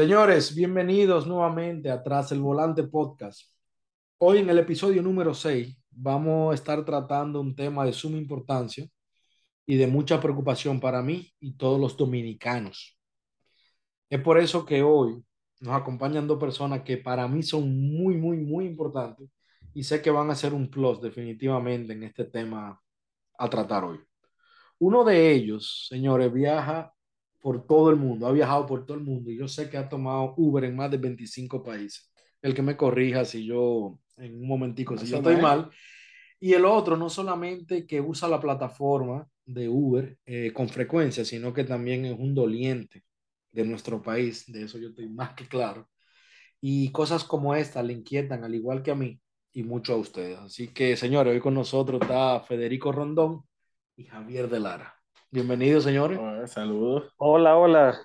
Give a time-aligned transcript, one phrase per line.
[0.00, 3.42] Señores, bienvenidos nuevamente a Tras el Volante Podcast.
[4.16, 8.88] Hoy en el episodio número 6 vamos a estar tratando un tema de suma importancia
[9.66, 12.98] y de mucha preocupación para mí y todos los dominicanos.
[14.08, 15.22] Es por eso que hoy
[15.60, 19.28] nos acompañan dos personas que para mí son muy, muy, muy importantes
[19.74, 22.80] y sé que van a ser un plus definitivamente en este tema
[23.38, 24.00] a tratar hoy.
[24.80, 26.94] Uno de ellos, señores, viaja
[27.38, 29.88] por todo el mundo, ha viajado por todo el mundo y yo sé que ha
[29.88, 32.10] tomado Uber en más de 25 países.
[32.40, 35.70] El que me corrija si yo en un momentico, si yo estoy mal.
[36.38, 41.52] Y el otro, no solamente que usa la plataforma de Uber eh, con frecuencia, sino
[41.52, 43.04] que también es un doliente
[43.52, 45.90] de nuestro país, de eso yo estoy más que claro.
[46.58, 49.20] Y cosas como esta le inquietan, al igual que a mí
[49.52, 50.38] y mucho a ustedes.
[50.38, 53.44] Así que, señores, hoy con nosotros está Federico Rondón
[54.00, 54.94] y Javier de Lara.
[55.30, 56.18] Bienvenidos, señores.
[56.50, 57.12] saludos.
[57.18, 58.00] Hola, hola.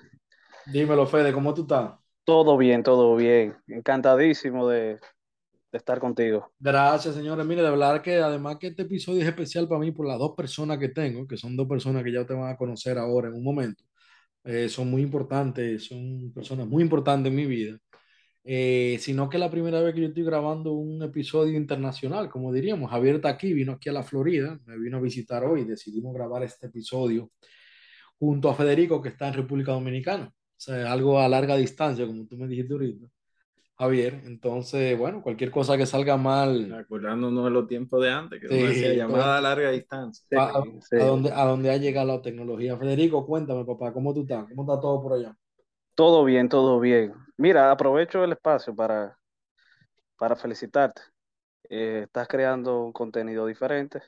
[0.66, 1.94] Dímelo, Fede, ¿cómo tú estás?
[2.26, 3.56] Todo bien, todo bien.
[3.68, 5.00] Encantadísimo de,
[5.72, 6.52] estar contigo.
[6.60, 7.46] Gracias, señores.
[7.46, 10.34] Mire, de verdad que además que este episodio es especial para mí por las dos
[10.36, 13.36] personas que tengo, que son dos personas que ya te van a conocer ahora en
[13.36, 13.86] un momento.
[14.44, 17.78] Eh, son muy importantes, son personas muy importantes en mi vida.
[18.48, 22.92] Eh, sino que la primera vez que yo estoy grabando un episodio internacional, como diríamos.
[22.92, 26.44] Javier está aquí, vino aquí a la Florida, me vino a visitar hoy, decidimos grabar
[26.44, 27.32] este episodio
[28.20, 30.28] junto a Federico, que está en República Dominicana.
[30.28, 33.08] O sea, algo a larga distancia, como tú me dijiste ahorita.
[33.78, 34.22] Javier.
[34.26, 36.72] Entonces, bueno, cualquier cosa que salga mal.
[36.72, 40.24] Acordándonos de los tiempos de antes, que sí, llamada a larga distancia.
[40.38, 42.78] A, a, dónde, a dónde ha llegado la tecnología.
[42.78, 44.46] Federico, cuéntame, papá, ¿cómo tú estás?
[44.48, 45.36] ¿Cómo está todo por allá?
[45.96, 47.14] Todo bien, todo bien.
[47.38, 49.18] Mira, aprovecho el espacio para,
[50.18, 51.02] para felicitarte.
[51.70, 54.02] Eh, estás creando un contenido diferente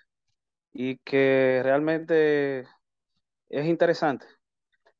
[0.74, 2.62] y que realmente
[3.50, 4.28] es interesante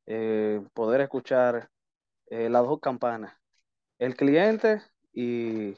[0.08, 1.70] eh, poder escuchar
[2.28, 3.36] eh, las dos campanas
[4.00, 4.82] el cliente
[5.14, 5.76] y,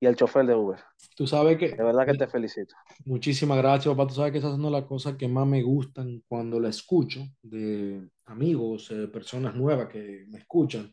[0.00, 0.78] y, el chofer de Uber.
[1.16, 1.70] Tú sabes que...
[1.70, 2.74] De verdad que te felicito.
[3.04, 4.08] Muchísimas gracias, papá.
[4.08, 8.08] Tú sabes que esas son las cosas que más me gustan cuando la escucho de
[8.26, 10.92] amigos, eh, personas nuevas que me escuchan,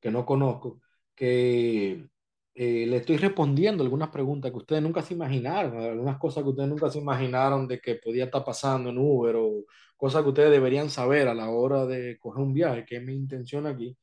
[0.00, 0.80] que no conozco,
[1.14, 2.08] que
[2.54, 6.68] eh, le estoy respondiendo algunas preguntas que ustedes nunca se imaginaron, algunas cosas que ustedes
[6.68, 9.64] nunca se imaginaron de que podía estar pasando en Uber o
[9.96, 13.14] cosas que ustedes deberían saber a la hora de coger un viaje, que es mi
[13.14, 13.96] intención aquí.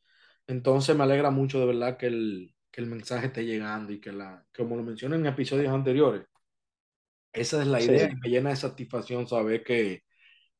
[0.47, 4.11] Entonces me alegra mucho de verdad que el, que el mensaje esté llegando y que,
[4.11, 6.25] la, como lo mencioné en episodios anteriores,
[7.33, 10.03] esa es la idea y me llena de satisfacción saber que,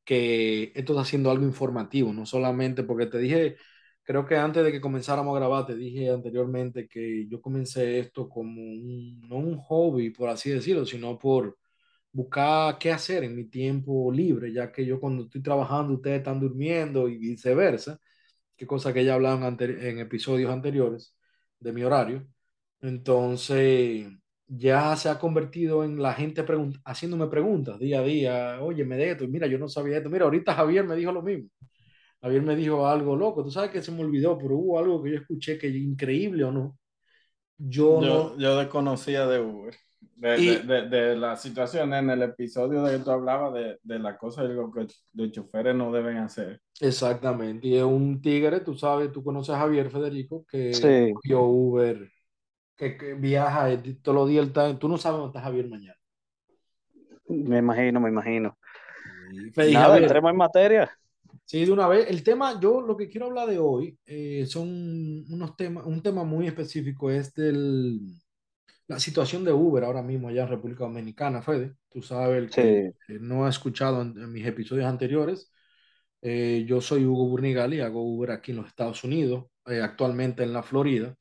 [0.05, 3.57] que esto está haciendo algo informativo, no solamente porque te dije,
[4.03, 8.29] creo que antes de que comenzáramos a grabar, te dije anteriormente que yo comencé esto
[8.29, 11.57] como un, no un hobby, por así decirlo, sino por
[12.11, 16.39] buscar qué hacer en mi tiempo libre, ya que yo cuando estoy trabajando, ustedes están
[16.39, 17.99] durmiendo y viceversa
[18.57, 21.15] qué cosa que ya hablaban en episodios anteriores
[21.59, 22.25] de mi horario.
[22.81, 24.07] Entonces,
[24.47, 26.45] ya se ha convertido en la gente
[26.85, 30.25] haciéndome preguntas día a día, oye, me de esto, mira, yo no sabía esto, mira,
[30.25, 31.49] ahorita Javier me dijo lo mismo.
[32.21, 35.11] Javier me dijo algo loco, tú sabes que se me olvidó, pero hubo algo que
[35.11, 36.77] yo escuché que increíble o no.
[37.57, 39.75] Yo, yo, yo desconocía de Uber
[40.19, 44.43] de, de, la situación en el episodio de que tú hablabas de, de la cosa
[44.43, 46.61] de lo que los choferes no deben hacer.
[46.79, 51.13] Exactamente, y es un tigre, tú sabes, tú conoces a Javier Federico, que sí.
[51.33, 52.09] Uber,
[52.75, 53.67] que, que, viaja
[54.01, 55.97] todos los días, tú no sabes dónde está Javier mañana.
[57.27, 58.57] Me imagino, me imagino.
[59.53, 59.73] Sí.
[59.73, 60.91] Nada, entremos en materia.
[61.45, 62.09] Sí, de una vez.
[62.09, 66.23] El tema, yo lo que quiero hablar de hoy eh, son unos temas, un tema
[66.23, 67.99] muy específico, es del
[68.89, 71.75] la situación de Uber ahora mismo allá en República Dominicana, Fede.
[71.89, 75.51] Tú sabes que no he escuchado en, mis episodios anteriores.
[76.21, 80.53] Eh, yo soy Hugo Burnigali, hago Uber aquí en los Estados Unidos, eh, actualmente en
[80.53, 81.15] la Florida,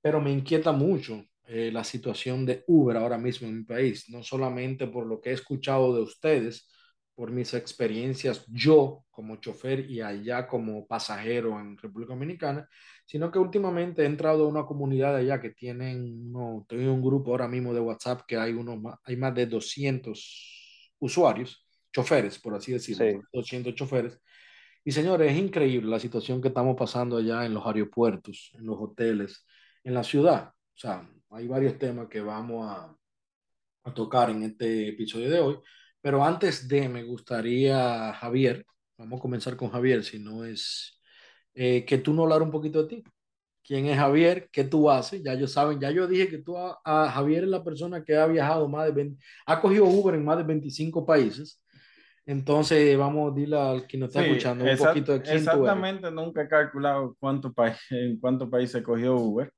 [0.00, 4.22] pero me inquieta mucho eh, la situación de Uber ahora mismo en mi país, no
[4.22, 6.68] solamente por lo que he escuchado de ustedes,
[7.14, 12.68] por mis experiencias yo como chofer y allá como pasajero en República Dominicana,
[13.04, 17.30] sino que últimamente he entrado a una comunidad allá que tienen, no, tengo un grupo
[17.32, 22.72] ahora mismo de WhatsApp que hay, uno, hay más de 200 usuarios, choferes, por así
[22.72, 24.18] decirlo, 200 choferes.
[24.84, 28.76] Y señores, es increíble la situación que estamos pasando allá en los aeropuertos, en los
[28.78, 29.46] hoteles,
[29.84, 30.48] en la ciudad.
[30.48, 32.96] O sea, hay varios temas que vamos a,
[33.84, 35.58] a tocar en este episodio de hoy,
[36.00, 38.66] pero antes de, me gustaría, Javier,
[38.96, 41.00] vamos a comenzar con Javier, si no es
[41.54, 43.04] eh, que tú no hablar un poquito de ti.
[43.62, 44.48] ¿Quién es Javier?
[44.52, 45.22] ¿Qué tú haces?
[45.22, 48.26] Ya ellos saben, ya yo dije que tú, a, Javier es la persona que ha
[48.26, 51.59] viajado más de 20, ha cogido Uber en más de 25 países.
[52.30, 56.42] Entonces, vamos a decirle al que nos está escuchando un poquito de quién Exactamente, nunca
[56.42, 57.52] he calculado cuánto
[57.90, 59.52] en cuántos países cogió Uber,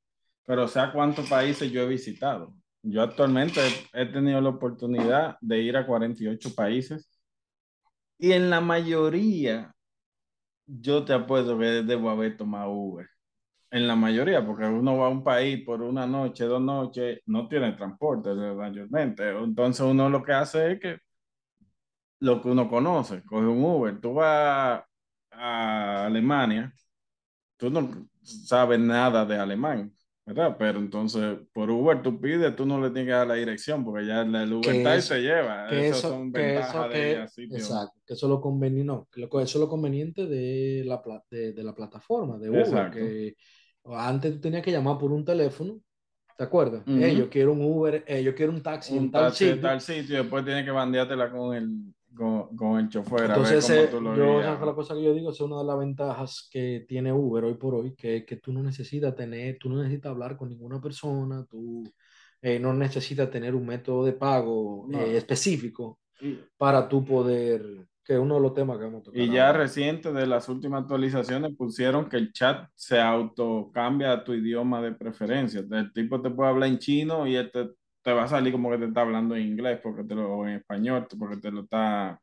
[0.47, 2.55] pero o sea cuántos países yo he visitado.
[2.83, 3.61] Yo actualmente
[3.93, 7.11] he tenido la oportunidad de ir a 48 países
[8.19, 9.75] y en la mayoría
[10.65, 13.07] yo te apuesto que debo haber tomado Uber.
[13.71, 17.49] En la mayoría, porque uno va a un país por una noche, dos noches, no
[17.49, 19.29] tiene transporte mayormente.
[19.29, 20.99] Entonces uno lo que hace es que
[22.23, 24.01] lo que uno conoce, coge un Uber.
[24.01, 24.83] Tú vas
[25.33, 26.73] a Alemania,
[27.57, 29.93] tú no sabes nada de alemán,
[30.25, 30.55] ¿verdad?
[30.57, 34.07] Pero entonces por Uber tú pides, tú no le tienes que dar la dirección porque
[34.07, 35.69] ya el Uber y se lleva.
[35.73, 39.69] eso, son ventajas de Exacto, que eso es lo conveniente, no, que eso es lo
[39.69, 43.35] conveniente de la, de, de la plataforma, de Uber, que
[43.85, 45.81] antes tú tenías que llamar por un teléfono
[46.37, 46.85] ¿Te acuerdas?
[46.87, 49.63] yo quiero un Uber, yo quiero un taxi un en tal taxi sitio.
[49.63, 53.31] tal sitio, después tienes que bandeártela con el, con, el chofer.
[53.31, 55.41] Entonces, a ver cómo tú lo yo, esa es la cosa que yo digo, es
[55.41, 59.14] una de las ventajas que tiene Uber hoy por hoy, que, que tú no necesitas
[59.14, 61.85] tener, tú no necesitas hablar con ninguna persona, tú
[62.41, 66.00] eh, no necesitas tener un método de pago eh, específico
[66.56, 67.62] para tú poder,
[68.05, 69.23] que es uno de los temas que hemos tocado.
[69.23, 74.35] Y ya reciente de las últimas actualizaciones pusieron que el chat se autocambia a tu
[74.35, 75.65] idioma de preferencia.
[75.70, 77.73] El tipo te puede hablar en chino y este te
[78.11, 80.55] va a salir como que te está hablando en inglés porque te lo, o en
[80.55, 82.21] español, porque te lo está,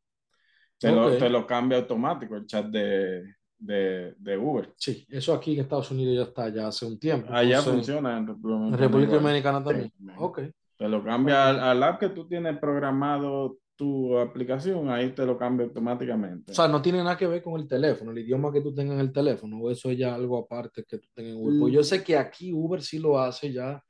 [0.77, 4.73] te, lo, te lo cambia automático el chat de, de, de, Uber.
[4.75, 7.31] Sí, eso aquí en Estados Unidos ya está, ya hace un tiempo.
[7.31, 9.93] Allá funciona en República, Dominicana también.
[10.17, 10.41] ok.
[10.75, 15.37] Te lo cambia al, al, app que tú tienes programado tu aplicación, ahí te lo
[15.37, 16.51] cambia automáticamente.
[16.51, 18.95] O sea, no tiene nada que ver con el teléfono, el idioma que tú tengas
[18.95, 21.59] en el teléfono, o eso es ya algo aparte que tú tengas en Uber.
[21.61, 23.81] Pues yo sé que aquí Uber sí lo hace ya.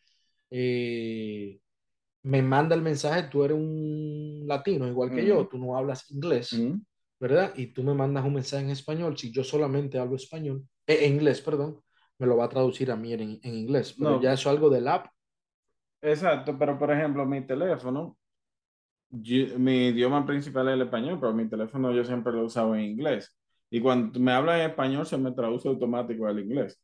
[0.52, 1.60] Eh,
[2.24, 6.70] me manda el mensaje, tú eres un latino igual que yo, tú no hablas inglés,
[7.20, 7.54] ¿verdad?
[7.56, 11.14] Y tú me mandas un mensaje en español, si yo solamente hablo español, eh, en
[11.16, 11.82] inglés, perdón,
[12.18, 14.70] me lo va a traducir a mí en, en inglés, pero ya eso es algo
[14.70, 15.08] del app.
[16.02, 18.18] Exacto, pero por ejemplo, mi teléfono,
[19.12, 22.82] mi idioma principal es el español, pero mi teléfono yo siempre lo he usado en
[22.82, 23.36] inglés.
[23.70, 26.80] Y cuando me habla en español, se me traduce automático al inglés.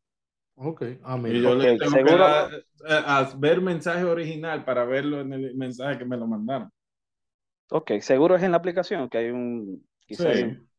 [0.57, 2.49] Ok, ah, Y yo le tengo que dar,
[2.87, 6.71] a, ver mensaje original para verlo en el mensaje que me lo mandaron.
[7.71, 9.85] Ok, seguro es en la aplicación que hay un...
[10.07, 10.23] Sí,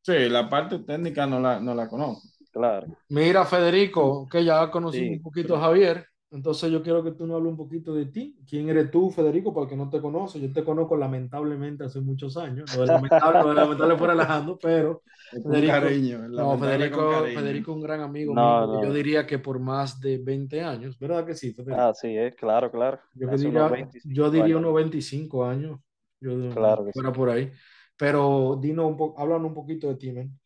[0.00, 2.26] sí, la parte técnica no la, no la conozco.
[2.52, 2.86] Claro.
[3.10, 6.06] Mira, Federico, que ya conocí un poquito a Javier.
[6.30, 8.36] Entonces yo quiero que tú nos hables un poquito de ti.
[8.48, 10.40] ¿Quién eres tú, Federico, para el que no te conoce?
[10.40, 12.68] Yo te conozco lamentablemente hace muchos años.
[12.68, 17.80] No es lamentable, no es lamentable por Alejandro, pero Federico, cariño, no, Federico, Federico un
[17.82, 18.58] gran amigo mío.
[18.80, 21.78] Yo diría que por más de 20 años, ¿verdad que sí, Federico?
[21.78, 22.98] Ah, sí, es, claro, claro.
[23.14, 25.80] Yo, diría, yo diría unos 25 años.
[26.20, 27.50] Yo, claro que fuera por ahí.
[27.96, 30.38] Pero dinos un háblanos un poquito de ti, men.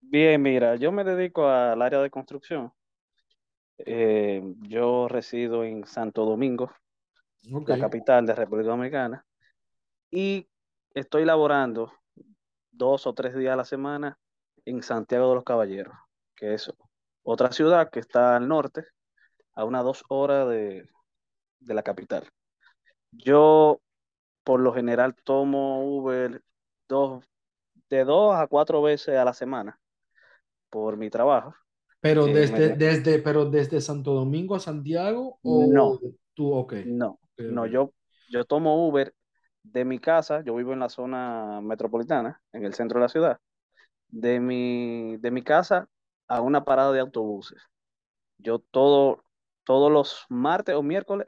[0.00, 2.72] Bien, mira, yo me dedico al área de construcción.
[3.78, 6.72] Eh, yo resido en Santo Domingo,
[7.66, 9.24] la capital de República Dominicana,
[10.10, 10.48] y
[10.94, 11.92] estoy laborando
[12.70, 14.18] dos o tres días a la semana
[14.64, 15.94] en Santiago de los Caballeros,
[16.34, 16.72] que es
[17.22, 18.84] otra ciudad que está al norte,
[19.54, 20.88] a unas dos horas de,
[21.60, 22.28] de la capital.
[23.10, 23.80] Yo,
[24.42, 26.42] por lo general, tomo Uber
[26.88, 27.24] dos,
[27.88, 29.78] de dos a cuatro veces a la semana
[30.70, 31.54] por mi trabajo.
[32.00, 35.98] Pero desde, desde, pero desde Santo Domingo a Santiago o no,
[36.34, 36.74] tú, ok.
[36.86, 37.92] No, no, yo,
[38.28, 39.14] yo tomo Uber
[39.62, 43.40] de mi casa, yo vivo en la zona metropolitana, en el centro de la ciudad,
[44.08, 45.88] de mi, de mi casa
[46.28, 47.62] a una parada de autobuses.
[48.38, 49.24] Yo todo,
[49.64, 51.26] todos los martes o miércoles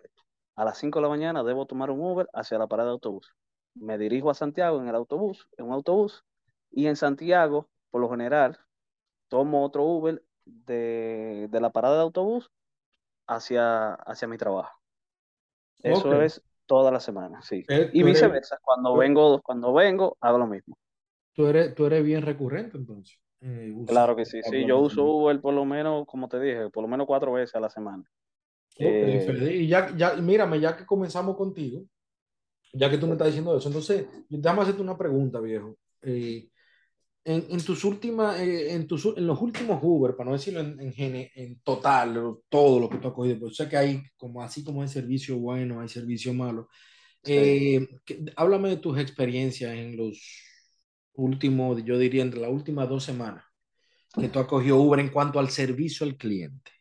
[0.55, 3.35] a las 5 de la mañana debo tomar un Uber hacia la parada de autobús.
[3.75, 6.25] Me dirijo a Santiago en el autobús, en un autobús,
[6.71, 8.59] y en Santiago, por lo general,
[9.29, 10.23] tomo otro Uber
[10.67, 12.51] de, la parada de autobús
[13.27, 14.73] hacia, hacia mi trabajo.
[15.83, 17.65] Eso es toda la semana, sí.
[17.69, 20.77] Eh, y viceversa, cuando vengo, cuando vengo, hago lo mismo.
[21.33, 23.19] Tú eres, tú eres bien recurrente entonces.
[23.41, 26.83] Eh, claro que sí, sí, yo uso Uber por lo menos, como te dije, por
[26.83, 28.05] lo menos cuatro veces a la semana.
[28.77, 31.83] Eh, y ya, ya, mírame, ya que comenzamos contigo,
[32.73, 35.77] ya que tú me estás diciendo eso, entonces, déjame hacerte una pregunta, viejo
[37.29, 41.31] en, tus últimas, eh, en, tus, en los últimos Uber, para no decirlo en, en,
[41.35, 44.81] en total, todo lo que tú has cogido, pero sé que hay, como así como
[44.81, 46.69] hay servicio bueno, hay servicio malo.
[47.25, 47.87] Eh,
[48.37, 50.19] háblame de tus experiencias en los
[51.15, 53.45] últimos, yo diría entre las últimas dos semanas
[54.15, 56.73] que tú has cogido Uber en cuanto al servicio al cliente.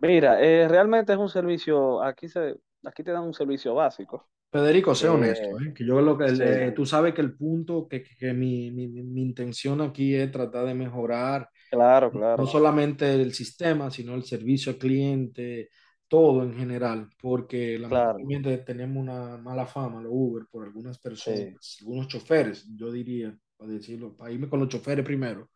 [0.00, 4.94] Mira, eh, realmente es un servicio, aquí, se, aquí te dan un servicio básico, Federico,
[4.94, 5.72] sé Eh, honesto, ¿eh?
[5.74, 8.70] que yo lo que, sí, eh, tú sabes que el punto, que, que- que mi,
[8.70, 14.14] mi, mi- intención aquí es tratar de mejorar claro, no claro, solamente el sistema, sino
[14.14, 15.70] el servicio al cliente,
[16.08, 21.32] todo en general, porque claro, lamentablemente tenemos una mala fama, los Uber, por algunas sí,
[21.38, 25.50] personas, algunos choferes, yo diría, para decirlo, para irme con los choferes primero,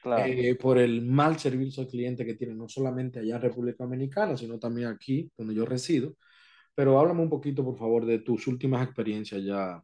[0.00, 0.38] claro.
[0.40, 4.36] eh, por el mal servicio al cliente que tienen, no solamente allá en República Dominicana,
[4.36, 6.16] sino también aquí, donde yo resido.
[6.74, 9.82] Pero háblame un poquito, por favor, de tus últimas experiencias ya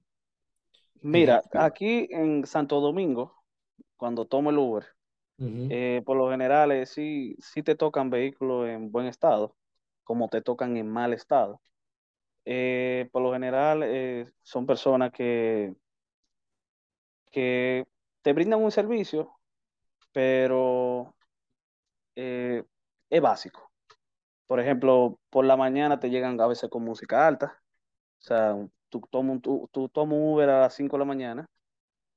[1.03, 3.35] Mira, aquí en Santo Domingo,
[3.97, 4.87] cuando tomo el Uber,
[5.71, 9.57] eh, por lo general eh, sí, sí te tocan vehículos en buen estado,
[10.05, 11.61] como te tocan en mal estado.
[12.45, 15.75] Eh, por lo general son personas que,
[17.31, 17.87] que
[18.23, 19.33] te brindan un servicio,
[20.13, 21.15] pero
[22.15, 23.70] es básico.
[24.51, 27.55] Por ejemplo, por la mañana te llegan a veces con música alta.
[28.21, 28.57] O sea,
[28.89, 31.47] tú tomas un, tú, tú tomas Uber a las 5 de la mañana,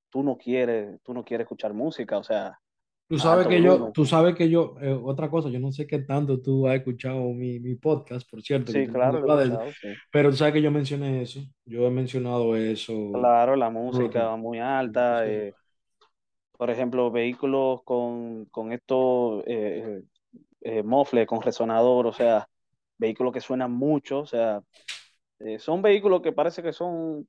[0.10, 2.60] tú no quieres, tú no quieres escuchar música, o sea,
[3.08, 6.00] Tú sabes que yo, tú sabes que yo, eh, otra cosa, yo no sé qué
[6.00, 9.90] tanto tú has escuchado mi, mi podcast, por cierto, Sí, claro, escuchado, sí.
[10.12, 14.60] pero tú sabes que yo mencioné eso, yo he mencionado eso, Claro, la música muy
[14.60, 15.54] o alta, sea, eh,
[16.58, 20.04] por ejemplo, vehículos con, con estos eh,
[20.64, 22.48] eh, mofles, con resonador, o sea,
[22.98, 24.62] vehículos que suenan mucho, o sea,
[25.40, 27.28] eh, son vehículos que parece que son,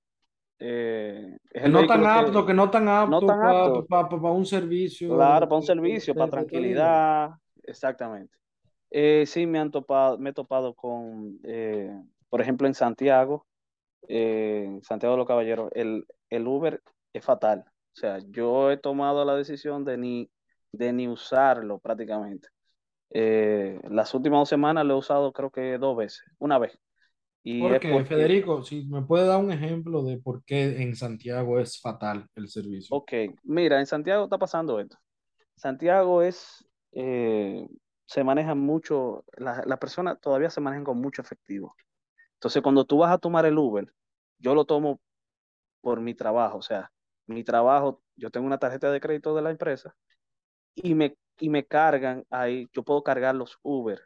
[0.61, 5.15] eh, es el no tan que apto, que no tan no apto para un servicio
[5.17, 7.31] claro, para un servicio, para tranquilidad,
[7.65, 8.37] exactamente.
[8.91, 11.91] Eh, sí, me han topado, me he topado con, eh,
[12.29, 13.45] por ejemplo, en Santiago,
[14.07, 16.81] en Santiago de los Caballeros, el, el Uber
[17.13, 17.65] es fatal.
[17.67, 20.31] O sea, yo he tomado la decisión de ni,
[20.71, 22.49] de ni usarlo prácticamente.
[23.17, 26.79] Eh, las últimas dos semanas lo he usado creo que dos veces, una vez.
[27.45, 31.61] Y Porque, porque, Federico, si me puede dar un ejemplo de por qué en Santiago
[31.61, 32.97] es fatal el servicio.
[32.97, 33.13] ok,
[33.45, 34.99] mira, en Santiago está pasando esto.
[35.57, 37.69] Santiago es, eh,
[38.07, 41.77] se maneja mucho, las la personas todavía se manejan con mucho efectivo.
[42.35, 43.93] Entonces, cuando tú vas a tomar el Uber,
[44.39, 45.01] yo lo tomo
[45.81, 46.59] por mi trabajo.
[46.59, 46.93] O sea,
[47.27, 49.95] mi trabajo, yo tengo una tarjeta de crédito de la empresa
[50.75, 54.01] y me, y me cargan ahí, yo puedo cargar los Uber.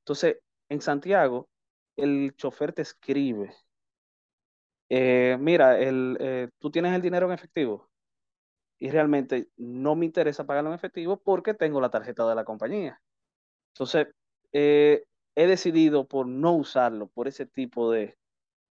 [0.00, 0.38] Entonces,
[0.68, 1.48] en Santiago,
[1.96, 3.54] el chofer te escribe,
[4.88, 7.90] eh, mira, el, eh, tú tienes el dinero en efectivo
[8.78, 13.00] y realmente no me interesa pagarlo en efectivo porque tengo la tarjeta de la compañía.
[13.74, 14.08] Entonces,
[14.52, 15.04] eh,
[15.36, 18.18] he decidido por no usarlo, por ese tipo de,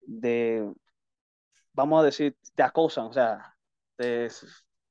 [0.02, 0.72] de,
[1.72, 3.56] vamos a decir, te acosan, o sea,
[3.96, 4.28] te,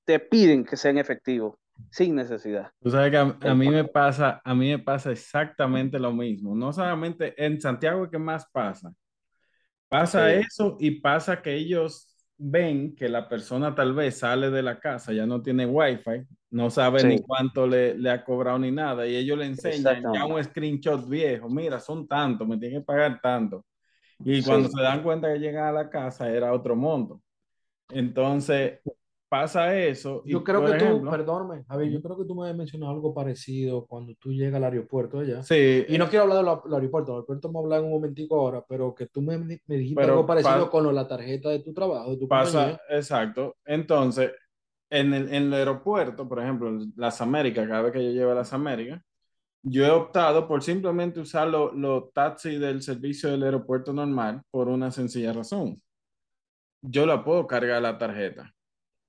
[0.05, 1.55] te piden que sean efectivos
[1.91, 2.71] sin necesidad.
[2.81, 6.53] Tú sabes que a, a mí me pasa, a mí me pasa exactamente lo mismo.
[6.55, 8.93] No solamente en Santiago, ¿qué más pasa?
[9.89, 14.63] Pasa sí, eso y pasa que ellos ven que la persona tal vez sale de
[14.63, 18.71] la casa, ya no tiene wifi, no sabe ni cuánto le, le ha cobrado ni
[18.71, 22.85] nada, y ellos le enseñan ya un screenshot viejo, mira, son tantos, me tienen que
[22.85, 23.65] pagar tanto.
[24.23, 27.21] Y cuando Sí, se dan cuenta que llegan a la casa era otro monto.
[27.89, 28.81] Entonces
[29.33, 32.43] pasa eso y, Yo creo que tú, ejemplo, perdóname, Javier, yo creo que tú me
[32.43, 35.41] habías mencionado algo parecido cuando tú llegas al aeropuerto allá.
[35.41, 37.91] sí, Y no eh, quiero hablar del del aeropuerto, el aeropuerto me hablar en un
[37.91, 40.95] momentico ahora, pero que tú me, me dijiste algo pero parecido pa- con lo de
[40.95, 42.81] la tarjeta de tu trabajo, de tu pasa, compañía.
[42.89, 43.57] exacto.
[43.65, 44.31] Entonces,
[44.89, 48.31] en el, en el aeropuerto, por ejemplo, en las Américas, cada vez que yo llevo
[48.31, 49.01] a las Américas,
[49.63, 54.69] yo he optado por simplemente usar los los taxis del servicio del aeropuerto normal por
[54.69, 55.81] una sencilla razón.
[56.81, 58.52] Yo la puedo cargar la tarjeta.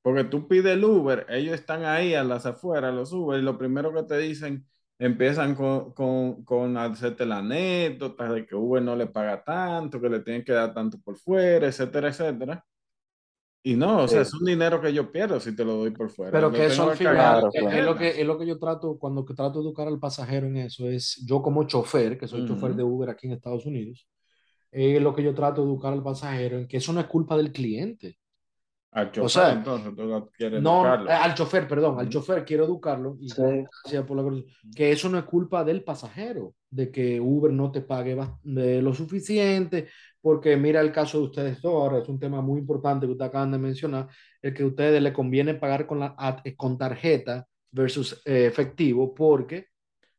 [0.05, 3.57] Porque tú pides el Uber, ellos están ahí a las afueras, los Uber, y lo
[3.57, 4.67] primero que te dicen,
[4.99, 10.11] empiezan con, con, con hacerte la anécdota de que Uber no le paga tanto, que
[10.11, 12.63] le tienen que dar tanto por fuera, etcétera, etcétera.
[13.63, 16.11] Y no, o sea, es un dinero que yo pierdo si te lo doy por
[16.11, 16.31] fuera.
[16.31, 17.83] Pero Lo que eso al final la claro, es, claro.
[17.83, 20.59] lo que, es lo que yo trato, cuando que trato de educar al pasajero en
[20.59, 22.83] eso, es yo como chofer, que soy chofer de.
[22.83, 24.07] Uber aquí en Estados Unidos,
[24.71, 27.39] es lo que yo trato de educar al pasajero en que eso no es culpa
[27.39, 28.19] del cliente.
[28.95, 30.03] Al O chofer, sea, entonces, tú
[30.57, 31.11] No, eh, educarlo.
[31.13, 32.11] al chofer, perdón, al Ujú.
[32.11, 33.43] chofer quiero educarlo y Sí,
[34.07, 37.81] por la corrección, que eso no es culpa del pasajero, de que Uber no te
[37.83, 39.89] pague lo suficiente,
[40.21, 43.29] porque mira el caso de ustedes dos, ahora es un tema muy importante que ustedes
[43.29, 44.09] acaban de mencionar,
[44.43, 49.15] el que a ustedes les conviene pagar con, la, a- con tarjeta versus eh, efectivo,
[49.15, 49.67] porque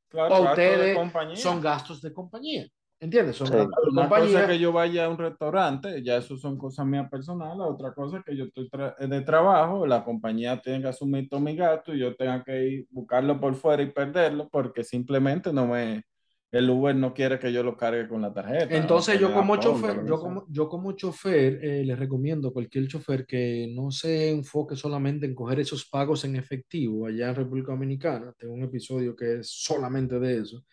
[0.10, 0.98] Claro, ustedes
[1.34, 2.68] son gastos de compañía,
[3.00, 3.36] ¿entiendes?
[3.36, 3.54] Son sí,
[3.92, 7.58] Una cosa que yo vaya a un restaurante, ya eso son cosas mías personales.
[7.60, 11.40] Otra cosa es que yo estoy tra- de trabajo, la compañía tenga que asumir todo
[11.40, 15.68] mi gasto y yo tenga que ir buscarlo por fuera y perderlo porque simplemente no
[15.68, 16.04] me
[16.52, 18.78] el Uber no quiere que yo lo cargue con la tarjeta.
[18.78, 23.26] Entonces yo como, chofer, yo, como, yo como chofer, eh, les recomiendo a cualquier chofer
[23.26, 28.34] que no se enfoque solamente en coger esos pagos en efectivo allá en República Dominicana.
[28.38, 30.64] Tengo un episodio que es solamente de eso,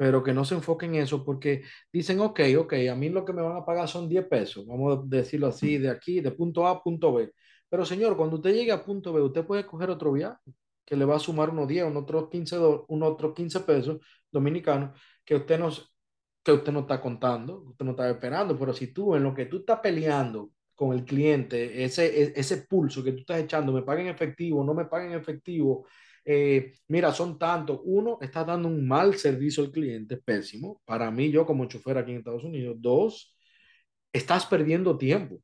[0.00, 3.34] pero que no se enfoque en eso porque dicen, ok, ok, a mí lo que
[3.34, 6.66] me van a pagar son 10 pesos, vamos a decirlo así, de aquí, de punto
[6.66, 7.30] A a punto B.
[7.68, 10.38] Pero señor, cuando usted llegue a punto B, usted puede coger otro viaje
[10.86, 12.56] que le va a sumar unos 10, unos otros 15,
[12.88, 13.98] unos otros 15 pesos
[14.32, 15.68] dominicanos que usted, no,
[16.42, 19.44] que usted no está contando, usted no está esperando, pero si tú en lo que
[19.44, 23.82] tú estás peleando con el cliente, ese, e, ese pulso que tú estás echando, me
[23.82, 25.86] paguen efectivo, no me paguen efectivo,
[26.24, 27.80] eh, mira, son tantos.
[27.84, 30.82] Uno, está dando un mal servicio al cliente, pésimo.
[30.84, 32.76] Para mí, yo como chofer aquí en Estados Unidos.
[32.80, 33.36] Dos,
[34.12, 35.40] estás perdiendo tiempo.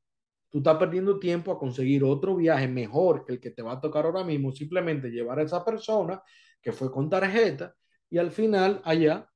[0.50, 3.80] Tú estás perdiendo tiempo a conseguir otro viaje mejor que el que te va a
[3.80, 4.52] tocar ahora mismo.
[4.52, 6.22] Simplemente llevar a esa persona
[6.62, 7.74] que fue con tarjeta
[8.10, 9.28] y al final allá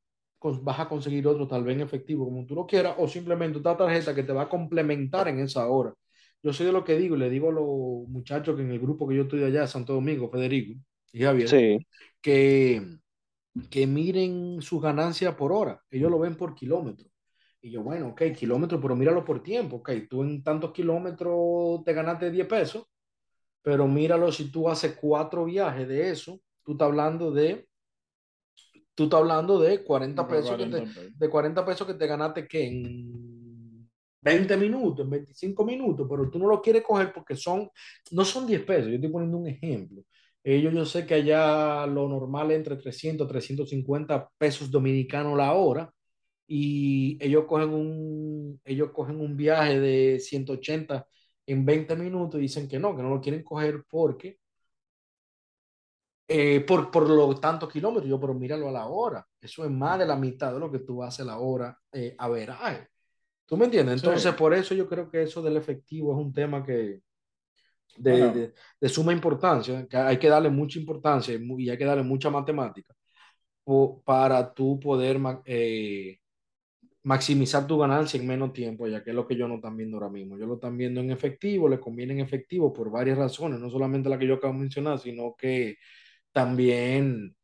[0.62, 3.76] vas a conseguir otro tal vez en efectivo como tú lo quieras o simplemente otra
[3.76, 5.94] tarjeta que te va a complementar en esa hora.
[6.42, 9.06] Yo soy de lo que digo, le digo a los muchachos que en el grupo
[9.06, 10.80] que yo estoy allá, Santo Domingo, Federico
[11.12, 11.86] y Javier, sí.
[12.20, 12.98] que,
[13.70, 17.08] que miren su ganancia por hora, ellos lo ven por kilómetro.
[17.62, 21.92] Y yo, bueno, ok, kilómetro, pero míralo por tiempo, ok, tú en tantos kilómetros te
[21.92, 22.86] ganaste 10 pesos,
[23.62, 27.68] pero míralo si tú haces cuatro viajes de eso, tú estás hablando de
[28.94, 32.66] tú estás hablando de 40 pesos, que te, de 40 pesos que te ganaste que
[32.66, 33.90] en
[34.22, 37.68] 20 minutos, en 25 minutos, pero tú no lo quieres coger porque son,
[38.10, 40.02] no son 10 pesos, yo estoy poniendo un ejemplo.
[40.42, 45.92] Ellos yo sé que allá lo normal es entre 300, 350 pesos dominicanos la hora
[46.46, 51.06] y ellos cogen un, ellos cogen un viaje de 180
[51.46, 54.38] en 20 minutos y dicen que no, que no lo quieren coger porque
[56.32, 58.08] eh, por, por los tantos kilómetros.
[58.08, 59.26] Yo, pero míralo a la hora.
[59.40, 62.14] Eso es más de la mitad de lo que tú haces a la hora eh,
[62.16, 62.52] a ver.
[63.46, 63.96] ¿Tú me entiendes?
[63.96, 67.00] Entonces, por eso yo creo que eso del efectivo es un tema que
[67.96, 72.30] de, de, suma importancia, que hay que darle mucha importancia y hay que darle mucha
[72.30, 72.94] matemática
[74.04, 76.18] para tú poder eh,
[77.02, 79.96] maximizar tu ganancia en menos tiempo, ya que es lo que yo no están viendo
[79.96, 80.38] ahora mismo.
[80.38, 84.08] Yo lo están viendo en efectivo, le conviene en efectivo por varias razones, no solamente
[84.08, 85.76] la que yo acabo de mencionar, sino que
[86.32, 87.34] también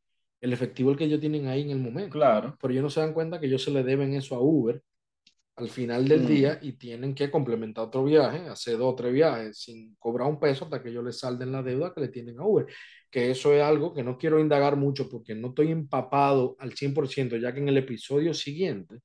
[0.40, 2.10] el efectivo el que ellos tienen ahí en el momento.
[2.10, 2.56] Claro.
[2.60, 4.82] Pero ellos no se dan cuenta que ellos se le deben eso a Uber
[5.56, 6.26] al final del mm.
[6.26, 10.38] día y tienen que complementar otro viaje, hacer dos o tres viajes sin cobrar un
[10.38, 12.66] peso hasta que ellos les salden la deuda que le tienen a Uber.
[13.10, 17.40] Que eso es algo que no quiero indagar mucho porque no estoy empapado al 100%,
[17.40, 19.00] ya que en el episodio siguiente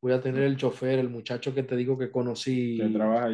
[0.00, 2.76] voy a tener el chofer, el muchacho que te digo que conocí.
[2.78, 3.28] Que trabaja.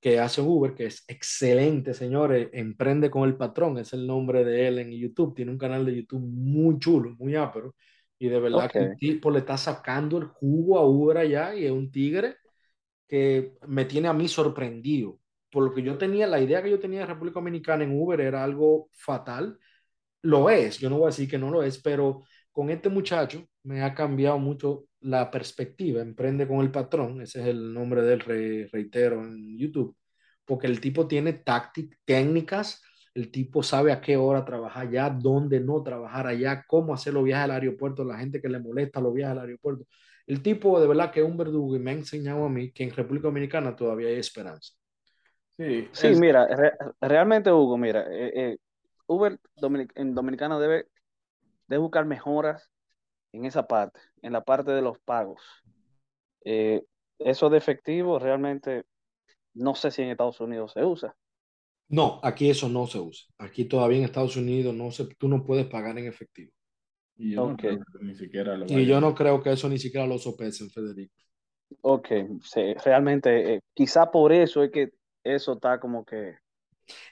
[0.00, 2.48] Que hace Uber, que es excelente, señores.
[2.52, 5.34] Emprende con el patrón, es el nombre de él en YouTube.
[5.34, 7.74] Tiene un canal de YouTube muy chulo, muy ápero.
[8.20, 11.64] Y de verdad que el tipo le está sacando el jugo a Uber allá y
[11.64, 12.36] es un tigre
[13.08, 15.18] que me tiene a mí sorprendido.
[15.50, 18.20] Por lo que yo tenía, la idea que yo tenía de República Dominicana en Uber
[18.20, 19.58] era algo fatal.
[20.22, 23.48] Lo es, yo no voy a decir que no lo es, pero con este muchacho
[23.62, 28.20] me ha cambiado mucho la perspectiva, emprende con el patrón, ese es el nombre del
[28.20, 29.96] reitero en YouTube,
[30.44, 32.82] porque el tipo tiene tácticas, técnicas,
[33.14, 37.24] el tipo sabe a qué hora trabajar allá, dónde no trabajar allá, cómo hacer los
[37.24, 39.84] viajes al aeropuerto, la gente que le molesta los viajes al aeropuerto.
[40.26, 42.84] El tipo de verdad que es un verdugo y me ha enseñado a mí que
[42.84, 44.74] en República Dominicana todavía hay esperanza.
[45.56, 46.48] Sí, sí mira,
[47.00, 48.56] realmente Hugo, mira, eh, eh,
[49.06, 49.38] Uber
[49.96, 50.86] en Dominicana debe,
[51.66, 52.70] debe buscar mejoras
[53.32, 55.42] en esa parte, en la parte de los pagos.
[56.44, 56.82] Eh,
[57.18, 58.84] eso de efectivo realmente
[59.52, 61.16] no sé si en Estados Unidos se usa.
[61.90, 63.26] No, aquí eso no se usa.
[63.38, 66.52] Aquí todavía en Estados Unidos no se, tú no puedes pagar en efectivo.
[67.16, 69.78] Y yo, no, creo que ni siquiera lo y yo no creo que eso ni
[69.78, 71.14] siquiera lo sopesen, Federico.
[71.82, 72.08] Ok,
[72.42, 74.90] sí, realmente, eh, quizá por eso es que
[75.22, 76.36] eso está como que...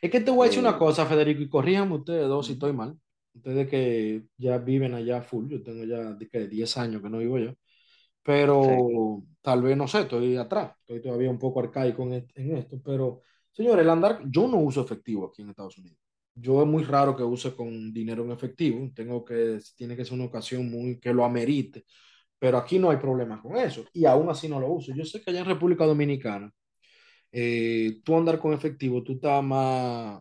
[0.00, 2.54] Es que te voy a decir una eh, cosa, Federico, y corríjanme ustedes dos si
[2.54, 2.96] estoy mal
[3.38, 7.38] ustedes que ya viven allá full, yo tengo ya de 10 años que no vivo
[7.38, 7.54] yo,
[8.22, 12.80] pero tal vez, no sé, estoy atrás, estoy todavía un poco arcaico en, en esto,
[12.84, 13.22] pero
[13.58, 15.98] señores, el andar, yo no uso efectivo aquí en Estados Unidos.
[16.34, 20.14] Yo es muy raro que use con dinero en efectivo, tengo que, tiene que ser
[20.14, 21.84] una ocasión muy que lo amerite,
[22.38, 24.92] pero aquí no hay problema con eso y aún así no lo uso.
[24.94, 26.52] Yo sé que allá en República Dominicana,
[27.32, 30.20] eh, tú andar con efectivo, tú estás más,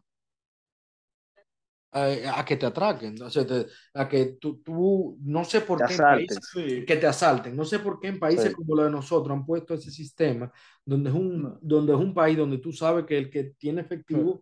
[2.05, 3.45] a, que te atraquen, o sea,
[3.93, 7.99] a que tú, tú, no sé por qué países, que te asalten, no sé por
[7.99, 10.51] qué en países como lo de nosotros han puesto ese sistema
[10.85, 14.41] donde es un, donde es un país donde tú sabes que el que tiene efectivo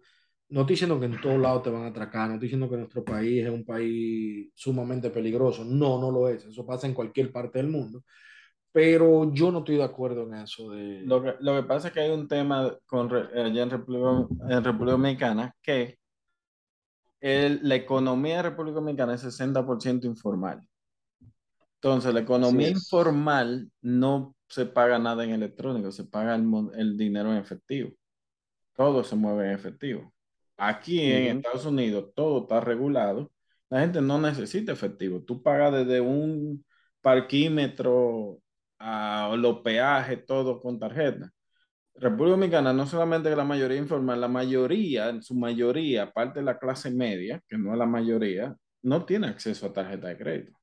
[0.49, 2.77] no estoy diciendo que en todos lados te van a atracar, no estoy diciendo que
[2.77, 7.31] nuestro país es un país sumamente peligroso, no, no lo es, eso pasa en cualquier
[7.31, 8.03] parte del mundo,
[8.71, 10.69] pero yo no estoy de acuerdo en eso.
[10.69, 11.01] De...
[11.01, 14.63] Lo, que, lo que pasa es que hay un tema con, allá en República, en
[14.63, 15.97] República Dominicana que
[17.25, 20.61] el, la economía de República Dominicana es 60% informal.
[21.81, 27.31] Entonces, la economía informal no se paga nada en electrónico, se paga el, el dinero
[27.31, 27.89] en efectivo.
[28.75, 30.13] Todo se mueve en efectivo.
[30.55, 33.31] Aquí en Estados Unidos todo está regulado.
[33.69, 35.23] La gente no necesita efectivo.
[35.23, 36.63] Tú pagas desde un
[37.01, 38.39] parquímetro
[38.77, 41.31] a los peajes, todo con tarjeta.
[41.97, 46.45] República Dominicana, no solamente que la mayoría informal, la mayoría, en su mayoría, aparte de
[46.45, 50.59] la clase media, que no es la mayoría, no tiene acceso a tarjeta de crédito.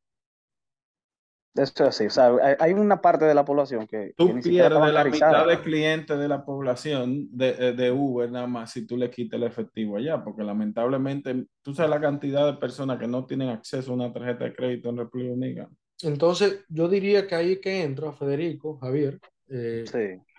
[1.54, 4.14] Eso es así, o sea, hay una parte de la población que...
[4.16, 8.86] Tú pierdes la mitad de clientes de la población de, de, Uber nada más si
[8.86, 13.06] tú le quitas el efectivo allá, porque lamentablemente tú sabes la cantidad de personas que
[13.06, 15.70] no tienen acceso a una tarjeta de crédito en República Dominicana.
[16.02, 19.84] Entonces, yo diría que ahí que entra, Federico, Javier, eh,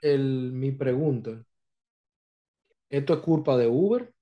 [0.04, 1.44] el, mi pregunta,
[2.89, 4.13] ¿esto es culpa de Uber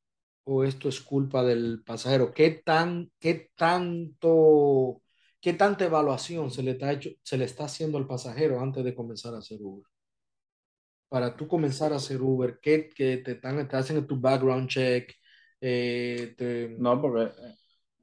[0.45, 2.33] o esto es culpa del pasajero?
[2.33, 5.01] ¿Qué, tan, qué tanto,
[5.41, 8.95] qué tanta evaluación se le, está hecho, se le está haciendo al pasajero antes de
[8.95, 9.85] comenzar a hacer Uber?
[11.09, 15.13] Para tú comenzar a hacer Uber, ¿qué, qué te, están, te hacen tu background check?
[15.59, 17.31] Eh, no, porque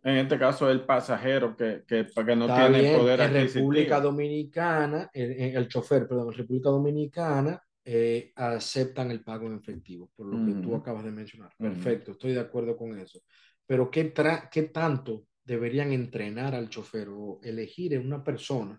[0.02, 5.56] en este caso el pasajero que, que, que no tiene poder en República Dominicana, en,
[5.56, 10.60] el chofer, perdón, en República Dominicana eh, aceptan el pago en efectivo, por lo que
[10.60, 11.50] tú acabas de mencionar.
[11.56, 13.22] Perfecto, estoy de acuerdo con eso.
[13.64, 14.12] Pero ¿qué,
[14.52, 18.78] ¿qué tanto deberían entrenar al chofer o elegir en una persona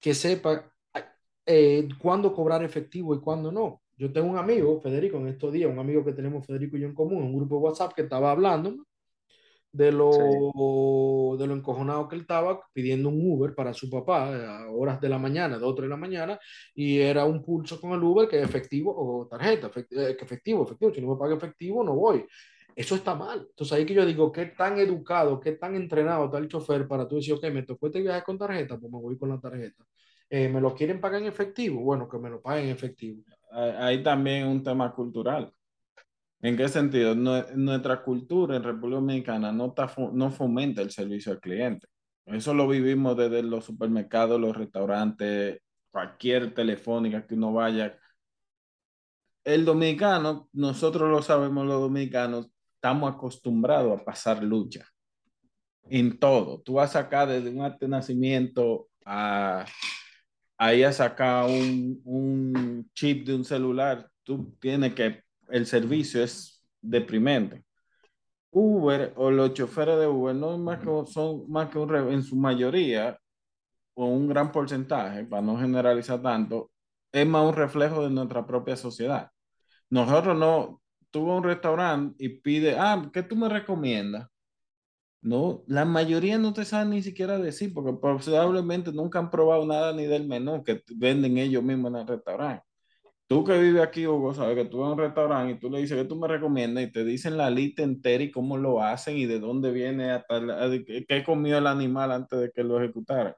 [0.00, 0.72] que sepa
[1.44, 3.82] eh, cuándo cobrar efectivo y cuándo no?
[3.98, 6.86] Yo tengo un amigo, Federico, en estos días, un amigo que tenemos Federico y yo
[6.86, 8.86] en común, un grupo de WhatsApp que estaba hablando
[9.72, 14.70] de lo, de lo encojonado que él estaba pidiendo un Uber para su papá a
[14.70, 16.38] horas de la mañana, dos o tres de la mañana,
[16.74, 20.92] y era un pulso con el Uber que efectivo o tarjeta, eh, que efectivo, efectivo,
[20.92, 22.24] si no me paga efectivo no voy.
[22.74, 23.46] Eso está mal.
[23.50, 27.08] Entonces ahí que yo digo, ¿qué tan educado, qué tan entrenado está el chofer para
[27.08, 29.84] tú decir, ok, me tocó este viaje con tarjeta, pues me voy con la tarjeta.
[30.28, 31.80] Eh, ¿Me lo quieren pagar en efectivo?
[31.82, 33.22] Bueno, que me lo paguen en efectivo.
[33.50, 35.52] Hay también un tema cultural
[36.42, 37.14] ¿En qué sentido?
[37.14, 39.74] nuestra cultura en República Dominicana no,
[40.12, 41.86] no fomenta el servicio al cliente.
[42.26, 45.60] Eso lo vivimos desde los supermercados, los restaurantes,
[45.92, 47.96] cualquier telefónica que uno vaya.
[49.44, 54.84] El dominicano, nosotros lo sabemos los dominicanos, estamos acostumbrados a pasar lucha
[55.84, 56.60] en todo.
[56.60, 59.64] Tú vas acá desde un acto de nacimiento a
[60.58, 64.08] ahí a sacar un, un chip de un celular.
[64.24, 65.22] Tú tienes que
[65.52, 67.64] el servicio es deprimente.
[68.50, 72.36] Uber o los choferes de Uber no más que, son más que un, en su
[72.36, 73.18] mayoría
[73.94, 76.70] o un gran porcentaje, para no generalizar tanto,
[77.12, 79.30] es más un reflejo de nuestra propia sociedad.
[79.90, 84.28] Nosotros no, tuvo un restaurante y pide, ah, ¿qué tú me recomiendas?
[85.22, 89.92] No, la mayoría no te saben ni siquiera decir, porque probablemente nunca han probado nada
[89.92, 92.64] ni del menú que venden ellos mismos en el restaurante.
[93.32, 95.80] Tú que vives aquí, Hugo, sabes que tú vas a un restaurante y tú le
[95.80, 99.16] dices que tú me recomiendas y te dicen la lista entera y cómo lo hacen
[99.16, 100.70] y de dónde viene, hasta
[101.08, 103.34] qué comió el animal antes de que lo ejecutara.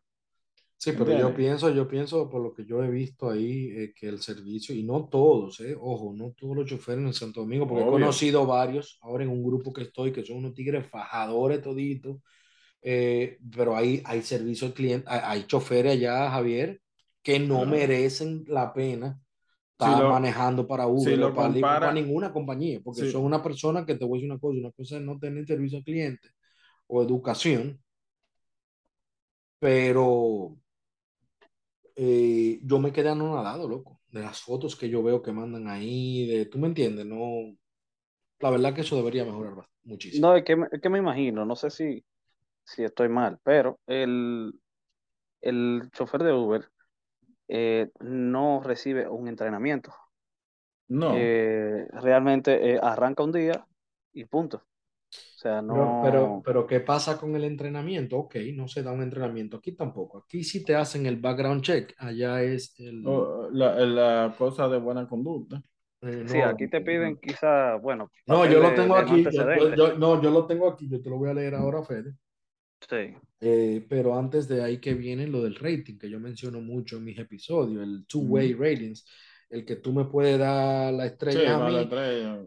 [0.77, 4.09] Sí, pero yo pienso, yo pienso por lo que yo he visto ahí, eh, que
[4.09, 7.85] el servicio, y no todos, eh, ojo, no todos los choferes en Santo Domingo, porque
[7.85, 12.19] he conocido varios, ahora en un grupo que estoy, que son unos tigres fajadores toditos,
[12.83, 16.81] eh, pero hay, hay servicio al cliente, hay, hay choferes allá, Javier,
[17.23, 19.21] que no merecen la pena
[19.93, 24.19] está manejando para Uber o para, ninguna compañía, porque son una persona que te voy
[24.19, 26.29] a decir una cosa, una cosa es no tener servicio al cliente
[26.87, 27.81] o educación,
[29.59, 30.57] pero
[31.97, 36.27] eh, yo me quedé anonadado, loco, de las fotos que yo veo que mandan ahí,
[36.27, 37.57] de, tú me entiendes, no,
[38.41, 40.29] la verdad que eso debería mejorar muchísimo.
[40.29, 42.05] No, es que, es que me imagino, no sé si,
[42.65, 44.53] si estoy mal, pero el,
[45.41, 46.69] el chofer de Uber
[47.49, 49.93] eh, no recibe un entrenamiento.
[50.89, 51.13] No.
[51.17, 53.67] Eh, realmente eh, arranca un día
[54.13, 54.59] y punto.
[54.59, 56.01] O sea, no.
[56.03, 58.19] Pero, pero, ¿qué pasa con el entrenamiento?
[58.19, 59.59] Ok, no se da un entrenamiento.
[59.59, 60.19] Aquí tampoco.
[60.19, 61.95] Aquí sí te hacen el background check.
[61.99, 63.07] Allá es el...
[63.07, 65.63] Oh, la, cosa de buena conducta.
[66.27, 68.11] sí, aquí te piden quizá, bueno.
[68.27, 69.25] No, yo lo tengo aquí.
[69.99, 70.89] no, yo lo tengo aquí.
[70.89, 72.15] Yo te lo voy a leer ahora, Fede.
[72.89, 73.15] Sí.
[73.41, 77.05] Eh, pero antes de ahí que viene lo del rating, que yo menciono mucho en
[77.05, 79.07] mis episodios, el two-way ratings.
[79.51, 81.89] el que tú me puedes dar la estrella a mí,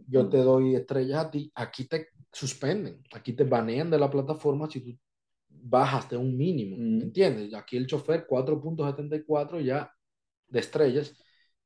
[0.07, 4.69] yo te doy estrellas a ti, aquí te suspenden, aquí te banean de la plataforma
[4.69, 4.97] si tú
[5.49, 7.53] bajas de un mínimo, ¿entiendes?
[7.53, 9.91] Aquí el chofer 4.74 ya
[10.47, 11.15] de estrellas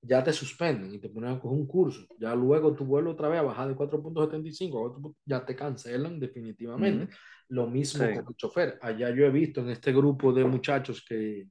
[0.01, 2.07] ya te suspenden y te ponen a coger un curso.
[2.19, 7.13] Ya luego tú vuelves otra vez a bajar de 4.75, ya te cancelan definitivamente.
[7.51, 8.79] Lo mismo con el chofer.
[8.81, 11.47] Allá yo he visto en este grupo de muchachos que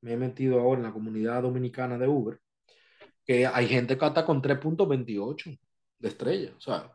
[0.00, 2.40] me he metido ahora en la comunidad dominicana de Uber,
[3.24, 5.58] que hay gente que hasta con 3.28
[5.98, 6.54] de estrella.
[6.56, 6.90] O sea,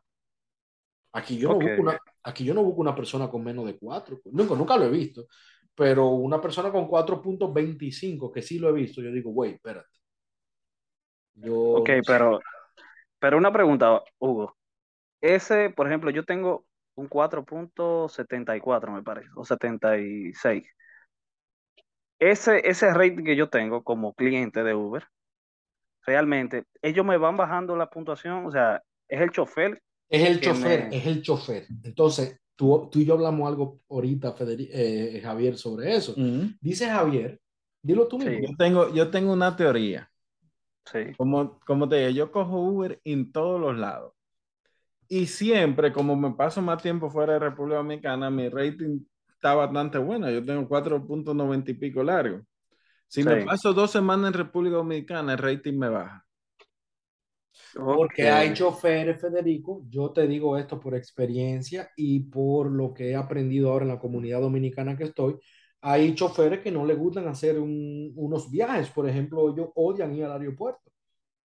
[1.14, 4.22] aquí yo, no busco una, aquí yo no busco una persona con menos de 4.
[4.26, 5.28] Nunca, nunca lo he visto.
[5.76, 9.98] Pero una persona con 4.25, que sí lo he visto, yo digo, güey, espérate
[11.46, 12.40] ok, pero,
[13.20, 14.56] pero una pregunta, Hugo.
[15.22, 16.66] Ese, por ejemplo, yo tengo
[16.98, 20.68] un 4.74, me parece, o 76.
[22.20, 25.04] Ese, ese rate que yo tengo como cliente de Uber,
[26.06, 29.80] realmente, ellos me van bajando la puntuación, o sea, es el chofer.
[30.10, 31.68] Es el chofer, es el chofer.
[31.84, 36.16] Entonces, tú, tú y yo hablamos algo ahorita, eh, Javier, sobre eso.
[36.60, 37.40] Dice Javier,
[37.84, 38.48] dilo tú mismo.
[38.48, 40.10] Yo, tengo, yo tengo una teoría.
[41.18, 44.14] Como, como te digo, yo cojo Uber en todos los lados.
[45.10, 49.98] Y siempre, como me paso más tiempo fuera de República Dominicana, mi rating está bastante
[49.98, 50.30] bueno.
[50.30, 52.42] Yo tengo 4.90 y pico largo.
[53.08, 56.24] Si me paso dos semanas en República Dominicana, el rating me baja.
[57.74, 63.16] Porque hay choferes, Federico, yo te digo esto por experiencia y por lo que he
[63.16, 65.38] aprendido ahora en la comunidad dominicana que estoy.
[65.82, 70.34] Hay choferes que no les gustan hacer unos viajes, por ejemplo, ellos odian ir al
[70.34, 70.92] aeropuerto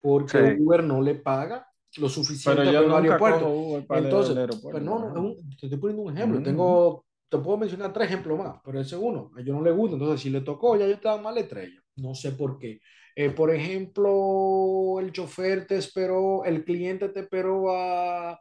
[0.00, 1.67] porque Uber no le paga
[1.98, 3.84] lo suficiente para el aeropuerto.
[3.90, 6.42] Entonces, pero no, te estoy poniendo un ejemplo.
[6.42, 9.94] Tengo, te puedo mencionar tres ejemplos más, pero ese uno, a ellos no le gusta.
[9.94, 11.80] Entonces, si le tocó, ya yo estaba mal estrella.
[11.96, 12.80] No sé por qué.
[13.16, 18.38] Eh, por ejemplo, el chofer te esperó, el cliente te esperó a,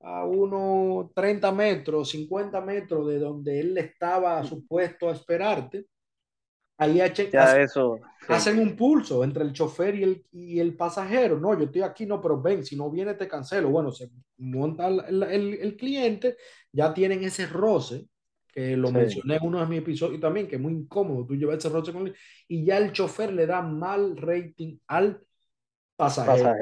[0.00, 5.86] a unos 30 metros, 50 metros de donde él estaba supuesto a esperarte.
[6.80, 7.28] Ahí hacen,
[7.60, 11.40] eso, hacen un pulso entre el chofer y el, y el pasajero.
[11.40, 13.68] No, yo estoy aquí, no, pero ven, si no viene te cancelo.
[13.68, 16.36] Bueno, se monta el, el, el cliente,
[16.70, 18.06] ya tienen ese roce,
[18.46, 21.58] que lo mencioné en uno de mis episodios también, que es muy incómodo tú llevas
[21.58, 22.14] ese roce con él,
[22.46, 25.20] y ya el chofer le da mal rating al
[25.96, 26.54] pasajero.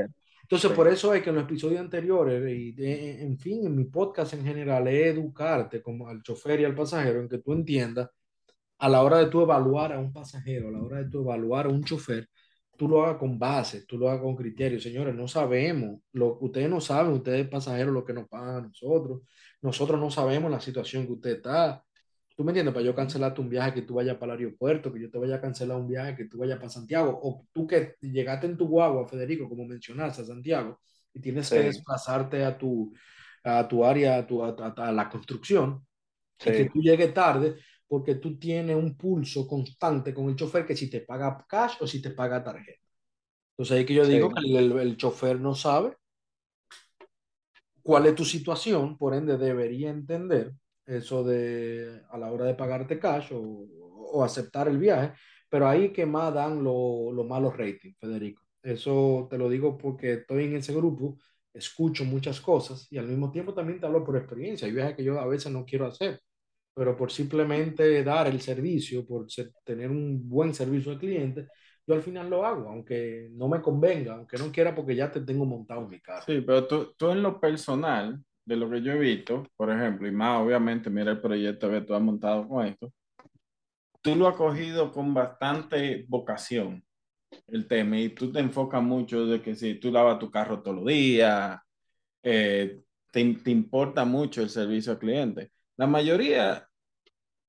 [0.43, 4.33] Entonces, por eso es que en los episodios anteriores, y en fin, en mi podcast
[4.33, 8.09] en general, es educarte como al chofer y al pasajero en que tú entiendas
[8.79, 11.67] a la hora de tú evaluar a un pasajero, a la hora de tú evaluar
[11.67, 12.29] a un chofer,
[12.77, 14.81] tú lo hagas con base, tú lo hagas con criterio.
[14.81, 19.23] Señores, no sabemos, lo, ustedes no saben, ustedes pasajeros, lo que nos pagan a nosotros.
[19.63, 21.83] Nosotros no sabemos la situación que usted está.
[22.37, 22.75] ¿Tú me entiendes?
[22.75, 25.37] Para yo cancelarte un viaje que tú vayas para el aeropuerto, que yo te vaya
[25.37, 28.69] a cancelar un viaje que tú vayas para Santiago, o tú que llegaste en tu
[28.69, 30.79] guagua, Federico, como mencionaste, a Santiago,
[31.15, 32.93] y tienes que desplazarte a tu,
[33.43, 35.87] a tu área, a, tu, a, la construcción,
[36.45, 37.57] y que tú llegues tarde,
[37.89, 41.87] porque tú tienes un pulso constante con el chofer que si te paga cash o
[41.87, 42.83] si te paga tarjeta.
[43.53, 45.97] Entonces ahí que yo digo que el, el, chofer no sabe
[47.83, 50.53] cuál es tu situación, por ende debería entender
[50.85, 53.67] eso de a la hora de pagarte cash o,
[54.13, 55.13] o aceptar el viaje,
[55.49, 58.43] pero ahí que más dan los lo malos ratings, Federico.
[58.63, 61.19] Eso te lo digo porque estoy en ese grupo,
[61.55, 64.67] escucho muchas cosas y al mismo tiempo también te hablo por experiencia.
[64.67, 66.21] Hay viajes que yo a veces no quiero hacer,
[66.77, 69.27] pero por simplemente dar el servicio, por
[69.65, 71.49] tener un buen servicio al cliente,
[71.87, 75.23] yo al final lo hago, aunque no me convenga, aunque no quiera porque ya te
[75.23, 76.25] tengo montado en mi carro.
[76.27, 80.07] Sí, pero tú, tú en lo personal, de lo que yo he visto, por ejemplo,
[80.07, 82.93] y más obviamente, mira el proyecto que tú has montado con esto,
[84.03, 86.85] tú lo has cogido con bastante vocación,
[87.47, 90.77] el tema, y tú te enfocas mucho de que si tú lavas tu carro todos
[90.77, 91.59] los días,
[92.23, 95.53] eh, te, te, importa mucho el servicio al cliente.
[95.77, 96.69] La mayoría,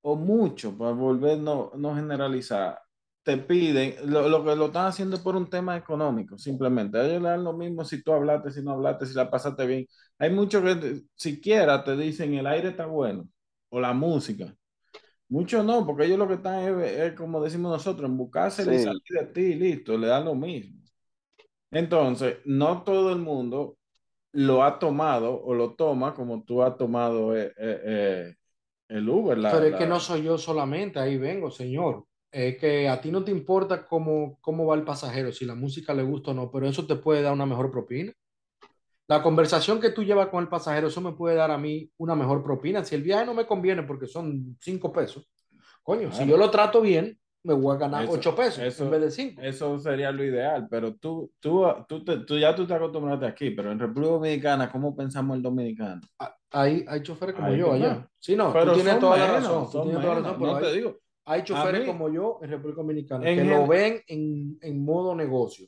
[0.02, 2.80] o mucho, para volver no, no generalizar,
[3.24, 6.98] te piden, lo, lo, que lo están haciendo por un tema económico, simplemente.
[6.98, 9.66] A ellos le dan lo mismo si tú hablaste, si no hablaste, si la pasaste
[9.66, 9.86] bien.
[10.18, 13.28] Hay muchos que siquiera te dicen el aire está bueno
[13.70, 14.56] o la música.
[15.30, 19.02] Muchos no, porque ellos lo que están es, como decimos nosotros, en buscarse y salir
[19.10, 20.82] de ti listo, le dan lo mismo.
[21.70, 23.78] Entonces, no todo el mundo
[24.34, 28.36] lo ha tomado o lo toma como tú has tomado eh, eh, eh,
[28.90, 29.38] el Uber.
[29.38, 33.24] Pero es que no soy yo solamente, ahí vengo, señor es que a ti no
[33.24, 36.68] te importa cómo, cómo va el pasajero, si la música le gusta o no, pero
[36.68, 38.13] eso te puede dar una mejor propina.
[39.08, 42.13] La conversación que tú llevas con el pasajero, eso me puede dar a mí una
[42.13, 42.84] mejor propina.
[42.84, 45.30] Si el viaje no me conviene porque son cinco pesos,
[45.82, 48.91] coño, si yo lo trato bien, me voy a ganar Eso- 8 pesos eso- en
[48.91, 49.41] vez de 5.
[49.41, 53.52] Eso sería lo ideal, pero tú, tú, tú, te- tú ya tú te acostumbraste aquí,
[53.52, 56.02] pero en República Dominicana, ¿cómo pensamos el dominicano?
[56.52, 58.10] Hay, hay choferes como Hay yo allá.
[58.19, 59.71] Sí, no, pero tú tienes toda la menos, razón.
[59.71, 60.97] Tú tienes toda la razón, pero no hay, te digo.
[61.26, 65.15] hay choferes mí- como yo en República Dominicana En que lo ven en, en modo
[65.15, 65.67] negocio.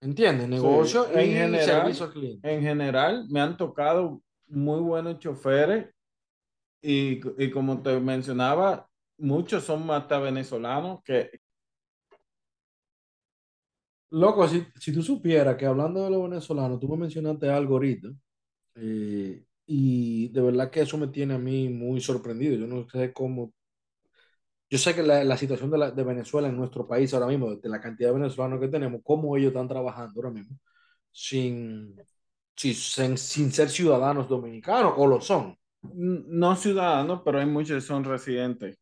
[0.00, 0.48] ¿Entiendes?
[0.48, 2.54] Negocio en y general, servicio al cliente.
[2.54, 5.86] En general, me han tocado muy buenos choferes
[6.82, 8.86] y, y como te mencionaba,
[9.18, 11.30] muchos son hasta venezolanos que
[14.10, 18.08] Loco, si, si tú supieras que hablando de los venezolanos, tú me mencionaste algo ahorita,
[18.76, 22.56] eh, y de verdad que eso me tiene a mí muy sorprendido.
[22.56, 23.52] Yo no sé cómo.
[24.68, 27.54] Yo sé que la, la situación de, la- de Venezuela en nuestro país ahora mismo,
[27.56, 30.58] de la cantidad de venezolanos que tenemos, cómo ellos están trabajando ahora mismo,
[31.12, 32.02] sin,
[32.56, 35.56] sin, sin- ser ciudadanos dominicanos, o lo son.
[35.82, 38.78] no ciudadanos, pero hay muchos que son residentes.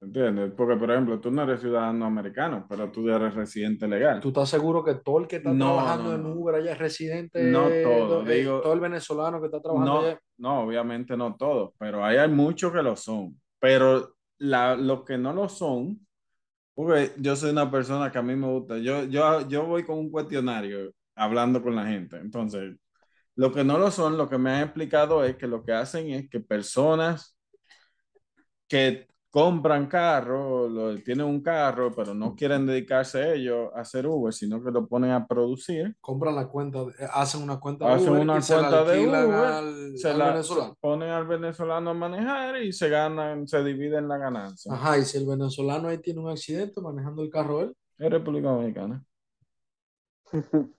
[0.00, 0.52] ¿Entiendes?
[0.56, 4.20] Porque, por ejemplo, tú no eres ciudadano americano, pero tú eres residente legal.
[4.20, 6.40] ¿Tú estás seguro que todo el que está No, trabajando no, en no.
[6.40, 7.42] Uber allá es residente?
[7.42, 10.20] No todo, eh, digo- todo el venezolano que está trabajando No, allá.
[10.38, 13.40] no, obviamente no todos, pero ahí hay muchos que lo son.
[13.58, 16.06] Pero la, los que no lo son,
[16.74, 19.98] porque yo soy una persona que a mí me gusta, yo, yo, yo voy con
[19.98, 22.16] un cuestionario hablando con la gente.
[22.18, 22.76] Entonces,
[23.36, 26.10] lo que no lo son, lo que me han explicado es que lo que hacen
[26.10, 27.36] es que personas
[28.68, 34.32] que compran carro, lo- tienen un carro, pero no quieren dedicarse ellos a hacer Uber,
[34.32, 35.94] sino que lo ponen a producir.
[36.00, 36.80] compran la cuenta,
[37.12, 40.08] hacen una cuenta de Hacen Uber una y se la cuenta de Uber, al, se
[40.10, 40.76] al la venezolano.
[40.80, 44.72] ponen al venezolano a manejar y se ganan, se dividen la ganancia.
[44.72, 48.48] Ajá, y si el venezolano ahí tiene un accidente manejando el carro él, Es República
[48.48, 49.04] Dominicana.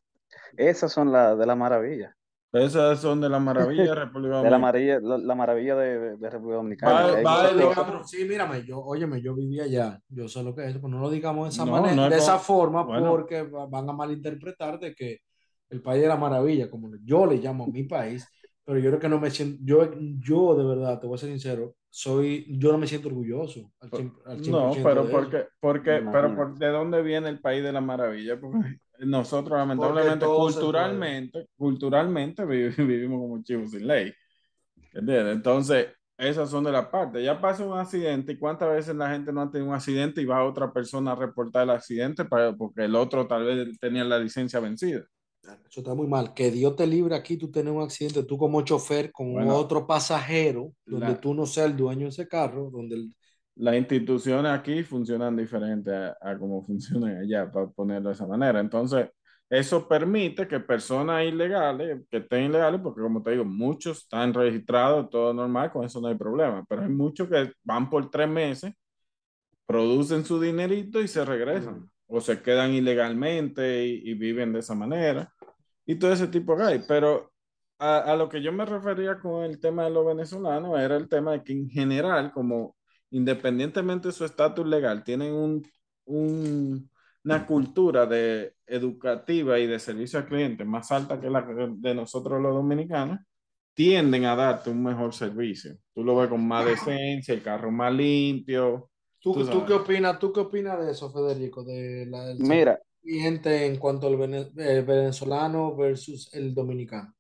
[0.58, 2.16] Esas son las de la maravilla.
[2.52, 4.58] Esas son de la maravilla de República De la Dominicana.
[4.58, 7.02] maravilla, la, la maravilla de, de- de República Dominicana.
[7.02, 10.92] Va- va sí, mírame, yo, óyeme, yo vivía allá, yo sé lo que es, pues
[10.92, 13.10] no lo digamos de esa No, manera, no es de esa forma, bueno.
[13.10, 15.18] porque va- van a malinterpretar de que
[15.70, 18.26] el país de la maravilla, como yo le llamo a mi país,
[18.64, 21.30] pero yo creo que no me siento, yo, yo de verdad, te voy a ser
[21.30, 25.48] sincero, soy, yo no me siento orgulloso al 100%, al 100% No, pero de porque,
[25.60, 28.40] porque, pero por, ¿de dónde viene el país de la maravilla?
[28.40, 34.12] Porque nosotros lamentablemente, culturalmente, culturalmente vi- vivimos como chivos sin ley.
[34.94, 35.36] ¿Entiendes?
[35.36, 37.24] Entonces, esas son de la parte.
[37.24, 40.26] Ya pasa un accidente y cuántas veces la gente no ha tenido un accidente y
[40.26, 44.20] va otra persona a reportar el accidente para, porque el otro tal vez tenía la
[44.20, 45.06] licencia vencida.
[45.70, 46.34] Eso está muy mal.
[46.34, 49.88] Que Dios te libre aquí, tú tienes un accidente, tú como chofer con Bueno, otro
[49.88, 53.14] pasajero, donde la- tú no seas el dueño de ese carro, donde el-
[53.60, 58.60] Las instituciones aquí funcionan diferente a, a como funcionan allá, para ponerlo de esa manera.
[58.60, 59.10] Entonces,
[59.50, 65.10] eso permite que personas ilegales, que estén ilegales, porque como te digo, muchos están registrados,
[65.10, 68.74] todo normal, con eso no hay problema, pero hay muchos que van por tres meses,
[69.66, 71.90] producen su dinerito y se regresan, Mm.
[72.08, 75.32] o se quedan ilegalmente y, y viven de esa manera,
[75.86, 76.80] y todo ese tipo de hay.
[76.88, 77.32] Pero
[77.80, 81.08] a, a lo que yo me refería con el tema de los venezolanos era el
[81.10, 82.76] tema de que en general, como
[83.12, 85.68] independientemente de su estatus legal, tienen un,
[86.06, 86.90] un-
[87.24, 92.42] una cultura de educativa y de servicio al cliente más alta que la de nosotros
[92.42, 93.20] los dominicanos,
[93.74, 95.76] tienden a darte un mejor servicio.
[95.94, 98.90] Tú lo ves con más decencia, el carro más limpio.
[99.22, 99.66] ¿Tú, Tú tú sabes.
[99.66, 101.64] qué opinas, ¿Tú qué opinas de eso, Federico?
[101.64, 107.14] De la, del Mira, cliente en cuanto al vene- el venezolano versus el dominicano.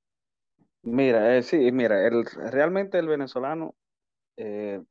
[0.82, 3.76] mira, eh, sí, mira, el, realmente el venezolano
[4.38, 4.82] eh,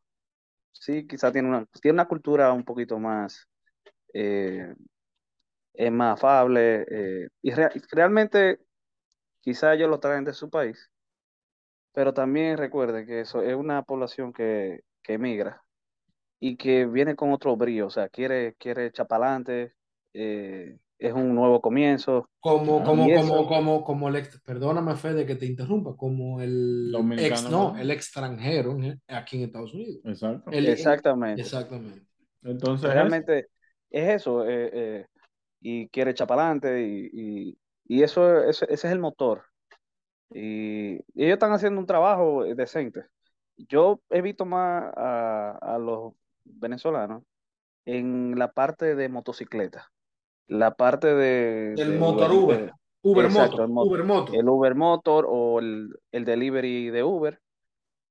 [0.81, 3.49] sí quizá tiene una, tiene una cultura un poquito más,
[4.15, 4.75] eh,
[5.75, 8.61] es más afable eh, y rea- realmente
[9.43, 10.91] quizá ellos lo traen de su país,
[11.93, 15.63] pero también recuerden que eso es una población que, que emigra
[16.41, 19.09] y que viene con otro brío, o sea, quiere, quiere echar
[20.99, 22.29] es un nuevo comienzo.
[22.41, 26.91] Como, Ah, como, como, como, como el ex, perdóname, Fede, que te interrumpa, como el
[26.93, 28.77] Dominicano, ex, no, el extranjero
[29.09, 29.99] aquí en Estados Unidos.
[30.05, 30.51] Exacto.
[30.53, 31.43] El- Exactamente.
[31.43, 32.03] exactamente.
[32.45, 33.49] Entonces, Realmente
[33.91, 35.07] es eso, eh, eh,
[35.61, 37.59] y quiere echar para adelante, y, y,
[37.89, 39.45] y eso, eso- ese es el motor.
[40.31, 43.05] Y, y ellos están haciendo un trabajo decente.
[43.57, 47.23] Yo he visto más a, a los venezolanos
[47.87, 49.91] en la parte de motocicleta,
[50.49, 52.67] la parte de, de motor Uber, Uber.
[52.67, 52.73] de-
[53.03, 53.85] Uber Exacto, Moto.
[53.85, 54.33] el Uber Moto.
[54.35, 57.41] el Uber Motor o el, el delivery de Uber.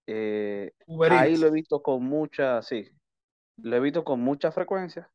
[0.08, 1.42] eh, Uber ahí Eats.
[1.42, 2.88] lo he visto con mucha, sí,
[3.58, 5.10] lo he visto con mucha frecuencia.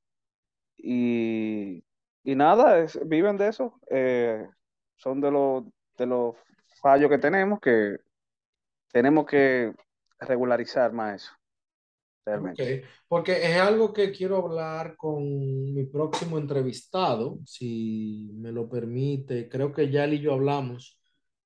[0.76, 1.82] Y,
[2.24, 3.80] y nada, es- viven de eso.
[3.90, 4.46] eh,
[4.96, 5.64] son de los,
[5.96, 6.36] de los
[6.80, 7.96] fallos que tenemos que
[8.92, 9.72] tenemos que
[10.20, 11.32] regularizar más eso.
[12.24, 12.84] Realmente.
[13.08, 15.22] Porque es algo que quiero hablar con
[15.74, 19.48] mi próximo entrevistado, si me lo permite.
[19.48, 20.98] Creo que ya él y yo hablamos.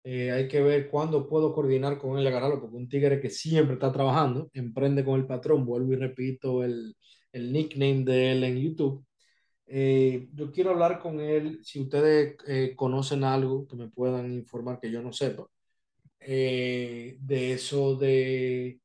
[0.04, 3.28] Eh, hay que ver cuándo puedo coordinar con él y agarrarlo, porque un tigre que
[3.28, 6.96] siempre está trabajando, emprende con el patrón, vuelvo y repito el,
[7.32, 9.04] el nickname de él en YouTube.
[9.66, 14.78] Eh, yo quiero hablar con él, si ustedes eh, conocen algo que me puedan informar
[14.78, 15.44] que yo no sepa,
[16.20, 18.80] de eso de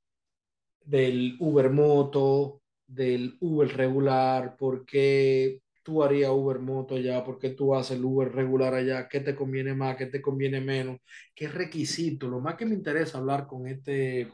[0.84, 7.50] del Uber Moto, del Uber regular, por qué tú harías Uber Moto allá, por qué
[7.50, 11.00] tú haces el Uber regular allá, qué te conviene más, qué te conviene menos,
[11.36, 12.28] qué requisito.
[12.28, 14.32] Lo más que me interesa hablar con este,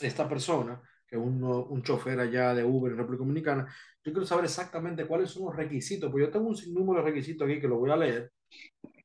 [0.00, 3.66] esta persona, que es un, un chofer allá de Uber en República Dominicana,
[4.04, 7.48] yo quiero saber exactamente cuáles son los requisitos, pues yo tengo un sinnúmero de requisitos
[7.48, 8.32] aquí que lo voy a leer,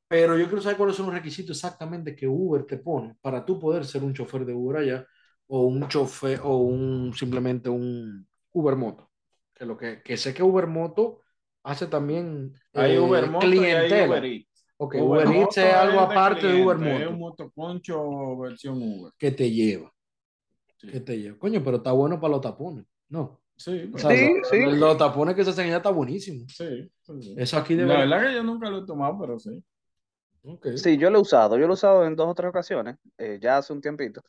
[0.08, 3.58] pero yo quiero saber cuáles son los requisitos exactamente que Uber te pone para tú
[3.60, 5.06] poder ser un chofer de Uber allá
[5.48, 9.10] o un chofer o un simplemente un Uber Moto.
[9.54, 11.22] Que lo que, que sé que Uber Moto
[11.64, 13.88] hace también hay eh, Uber Moto clientela.
[13.88, 14.66] y hay Uber Eats.
[14.76, 18.38] Ok, Uber Uber Eats es algo de aparte de Uber cliente, Es Moto un motoconcho
[18.38, 19.12] versión Uber.
[19.18, 19.92] que te lleva.
[20.76, 20.86] Sí.
[20.88, 21.38] Que te lleva.
[21.38, 22.84] Coño, pero está bueno para los tapones.
[23.08, 23.40] No.
[23.56, 24.76] Sí, O sea, Sí, los, sí.
[24.76, 26.46] los tapones que se hacen allá está buenísimo.
[26.48, 27.34] sí, sí, sí.
[27.36, 29.60] Eso aquí La verdad que yo nunca lo he tomado, pero sí.
[30.42, 30.68] Ok.
[30.76, 33.38] Sí, yo lo he usado, yo lo he usado en dos o tres ocasiones, eh,
[33.42, 34.22] ya hace un tiempito.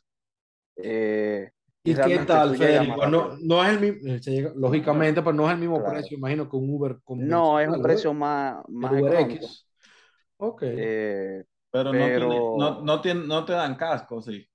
[0.82, 1.50] Eh,
[1.82, 3.06] ¿Y qué realmente tal, Federico?
[3.06, 3.40] No, rápido.
[3.40, 5.84] no es el mismo, lógicamente, pero no es el mismo Claro.
[5.84, 7.82] precio, imagino, que un Uber No, es un ¿verdad?
[7.82, 9.56] precio más, más Uber económico.
[9.56, 9.66] X.
[10.38, 10.64] Ok.
[10.74, 14.46] Eh, Pero, no, tiene, pero no, no, tiene, no te dan casco, sí.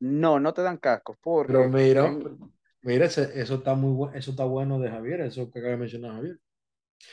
[0.00, 2.52] no, no te dan cascos Pero porque mira, en-
[2.82, 5.78] mira, ese- eso está muy bueno, eso está bueno de Javier, eso que acaba de
[5.78, 6.40] mencionar Javier.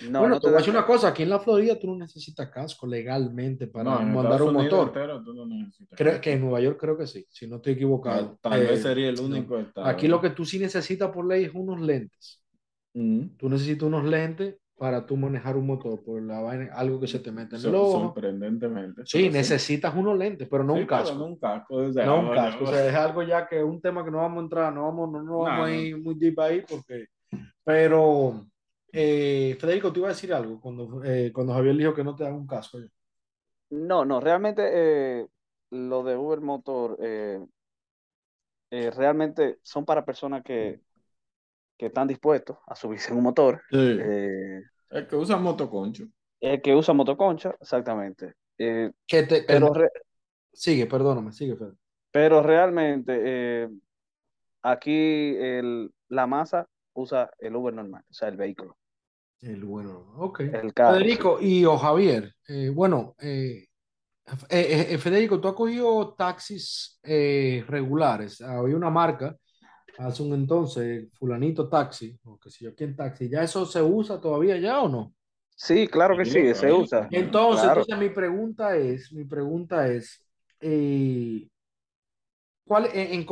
[0.09, 1.95] No, Bueno, no te voy a decir una cosa, aquí en la Florida tú no
[1.97, 4.88] necesitas casco legalmente para No, mandar un Unidos motor.
[4.88, 7.73] entero tú no necesitas Creo que en Nueva York creo que sí, si no estoy
[7.73, 8.38] equivocado.
[8.41, 9.23] Tal, tal vez Eh, sería el no.
[9.23, 9.88] único estado.
[9.88, 12.43] Aquí lo que tú sí necesitas por ley es unos lentes.
[12.93, 13.35] Mm.
[13.38, 17.17] Tú necesitas unos lentes para tú manejar un motor, por la vaina, algo que se
[17.19, 17.99] te mete en el ojo.
[18.13, 19.01] sorprendentemente.
[19.05, 21.17] Sí, necesitas unos lentes, pero no Sí, un pero casco.
[21.17, 21.75] no un casco.
[21.75, 24.11] o sea, No un casco, o sea, es algo ya que es un tema que
[24.11, 25.73] no vamos a entrar, no vamos, no, no vamos No, a no.
[25.73, 27.05] ir muy deep ahí porque,
[27.63, 28.45] pero
[28.99, 32.23] eh, Federico, te iba a decir algo cuando, eh, cuando Javier dijo que no te
[32.23, 32.79] dan un casco.
[33.69, 34.63] No, no, realmente
[35.21, 35.27] eh,
[35.71, 37.45] lo de Uber Motor eh,
[38.71, 40.81] eh, realmente son para personas que,
[41.77, 43.63] que están dispuestos a subirse en un motor.
[43.69, 43.77] Sí.
[43.77, 46.09] Eh, El que usa motoconcho.
[46.41, 48.33] el que usa motoconcha, exactamente.
[48.57, 49.91] Eh, Que te, pero, re-
[50.53, 51.73] sigue, perdóname, sigue, Fede.
[52.11, 53.13] pero realmente
[53.65, 53.69] eh,
[54.63, 58.77] aquí el, la masa usa el Uber normal, o sea, el vehículo,
[59.41, 60.41] El bueno, ok.
[60.51, 60.73] el.
[60.83, 63.65] Federico y o Javier, eh, bueno, eh,
[64.49, 68.41] eh, eh, Federico, tú has cogido taxis eh, regulares.
[68.41, 69.35] Había una marca
[69.97, 73.29] hace un entonces, fulanito taxi, o qué sé yo, quién taxi.
[73.29, 75.13] ¿Ya eso se usa todavía ya o no?
[75.55, 77.07] Sí, claro que Sí, sí, se usa.
[77.11, 77.81] Entonces, Claro.
[77.81, 80.25] entonces mi pregunta es, mi pregunta es,
[80.61, 81.47] eh,
[82.68, 83.26] ¿cuál, en, en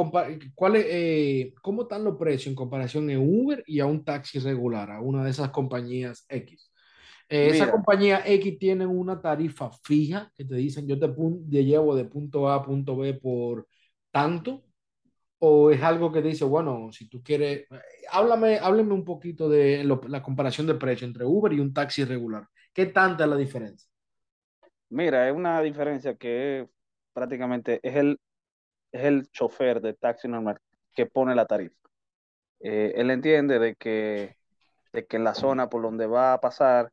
[0.56, 4.92] cuál, eh, ¿cómo están los precios en comparación en Uber y a un taxi regular,
[4.92, 6.72] a una de esas compañías X?
[7.30, 11.96] Eh, esa compañía X tienen una tarifa fija que te dicen yo te, te llevo
[11.96, 13.68] de punto A a punto B por
[14.12, 14.64] tanto,
[15.40, 17.80] o es algo que te dice, bueno, si tú quieres, eh,
[18.12, 22.04] háblame, háblame un poquito de lo- la comparación de precio entre Uber y un taxi
[22.06, 22.48] regular.
[22.74, 23.90] ¿Qué tanta es la diferencia?
[24.90, 26.68] Mira, es una diferencia que
[27.14, 28.20] prácticamente es el,
[28.96, 30.60] es el chofer de taxi normal
[30.94, 31.76] que pone la tarifa.
[32.62, 34.38] Eh, él entiende de que,
[34.94, 36.92] de que en la zona por donde va a pasar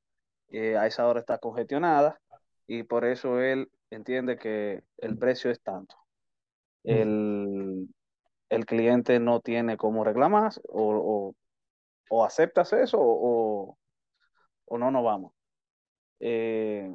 [0.49, 2.21] eh, a esa hora está congestionada
[2.67, 5.97] y por eso él entiende que el precio es tanto.
[6.83, 7.89] El,
[8.49, 11.37] el cliente no tiene cómo reclamar o, o,
[12.11, 13.79] o aceptas eso o,
[14.65, 15.33] o no nos vamos.
[16.19, 16.93] Eh,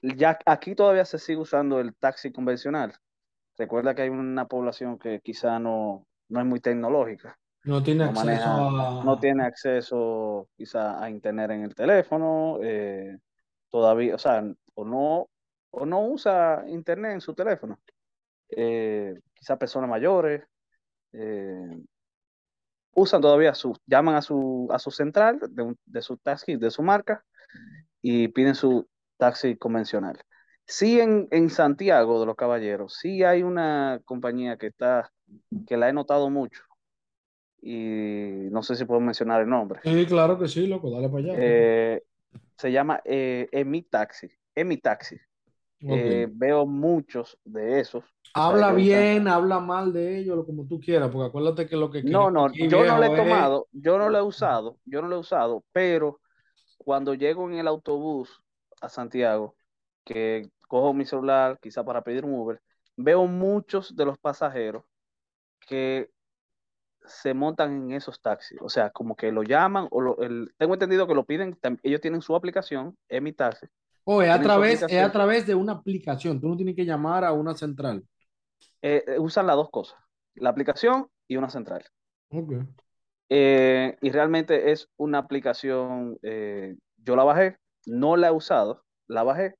[0.00, 2.94] ya aquí todavía se sigue usando el taxi convencional.
[3.58, 8.10] Recuerda que hay una población que quizá no, no es muy tecnológica, No tiene no
[8.10, 9.04] acceso maneja, a...
[9.04, 13.16] no tiene acceso quizá a internet en el teléfono, eh,
[13.70, 14.44] todavía, o sea,
[14.74, 15.28] o no,
[15.70, 17.78] o no usa internet en su teléfono.
[18.48, 20.44] Eh, quizá personas mayores
[21.12, 21.78] eh,
[22.94, 26.70] usan todavía su, llaman a su, a su central de, un- de su taxi, de
[26.70, 27.24] su marca,
[28.02, 28.86] y piden su
[29.16, 30.18] taxi convencional.
[30.66, 35.12] Sí, en, en Santiago de los Caballeros, sí hay una compañía que está,
[35.66, 36.62] que la he notado mucho,
[37.62, 39.80] y no sé si puedo mencionar el nombre.
[39.82, 41.34] Sí, claro que sí, loco, dale para allá.
[41.40, 42.02] Eh,
[42.56, 45.16] se llama eh, Emi Taxi, Emi Taxi.
[45.88, 48.04] Eh, veo muchos de esos.
[48.34, 52.00] Habla bien, habla mal de ellos, lo como tú quieras, porque acuérdate que lo que
[52.02, 55.08] No, no, yo no lo he es- tomado, yo no lo he usado, yo no
[55.08, 56.20] lo he usado, pero
[56.78, 58.42] cuando llego en el autobús
[58.80, 59.56] a Santiago,
[60.04, 62.60] que cojo mi celular quizá para pedir un Uber,
[62.96, 64.84] veo muchos de los pasajeros
[65.60, 66.10] que
[67.06, 70.74] se montan en esos taxis, o sea, como que lo llaman o lo, el- tengo
[70.74, 73.66] entendido que lo piden, ellos tienen su aplicación, es mi taxi,
[74.04, 76.40] Oh, es a través, es a través de una aplicación.
[76.40, 78.04] Tú no tienes que llamar a una central.
[78.82, 79.98] eh, eh, usan las dos cosas,
[80.36, 81.84] la aplicación y una central.
[83.28, 89.22] Eh, y realmente es una aplicación, eh, yo la bajé, no la he usado, la
[89.24, 89.56] bajé,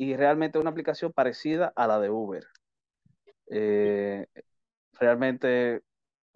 [0.00, 2.46] y realmente una aplicación parecida a la de Uber.
[3.50, 4.26] Eh,
[4.98, 5.82] realmente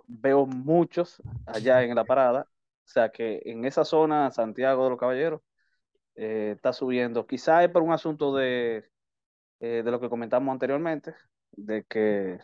[0.07, 4.99] veo muchos allá en la parada, o sea que en esa zona, Santiago de los
[4.99, 5.41] Caballeros,
[6.15, 7.27] eh, está subiendo.
[7.27, 8.85] Quizá es por un asunto de,
[9.61, 11.15] eh, de lo que comentamos anteriormente,
[11.53, 12.41] de que,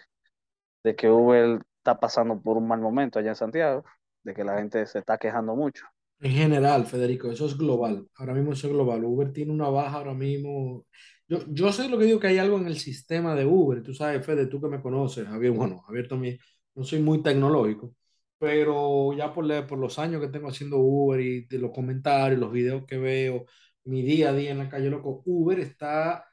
[0.83, 3.85] de que Uber está pasando por un mal momento allá en Santiago,
[4.23, 5.85] de que la gente se está quejando mucho.
[6.21, 8.07] En general, Federico, eso es global.
[8.17, 9.05] Ahora mismo eso es global.
[9.05, 10.87] Uber tiene una baja ahora mismo.
[11.27, 13.83] Yo, yo sé lo que digo que hay algo en el sistema de Uber.
[13.83, 16.39] Tú sabes, Fede, tú que me conoces, Javier, bueno, Javier también,
[16.75, 17.95] no soy muy tecnológico,
[18.39, 22.53] pero ya por, por los años que tengo haciendo Uber y de los comentarios, los
[22.53, 23.47] videos que veo,
[23.85, 26.27] mi día a día en la calle, loco, Uber está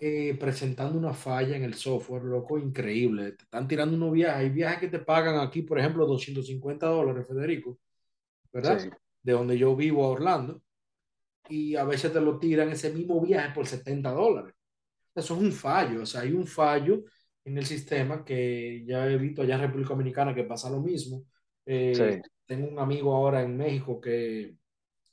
[0.00, 3.32] eh, presentando una falla en el software, loco, increíble.
[3.32, 4.38] Te están tirando unos viajes.
[4.40, 7.78] Hay viajes que te pagan aquí, por ejemplo, 250 dólares, Federico,
[8.52, 8.78] ¿verdad?
[8.78, 8.90] Sí,
[9.22, 10.62] de donde yo vivo a Orlando,
[11.48, 14.54] y a veces te lo tiran ese mismo viaje por 70 dólares.
[15.14, 17.04] Eso es un fallo, o sea, hay un fallo
[17.44, 21.24] en el sistema que ya he visto allá en República Dominicana que pasa lo mismo.
[21.64, 24.54] Eh, sí, tengo un amigo ahora en México que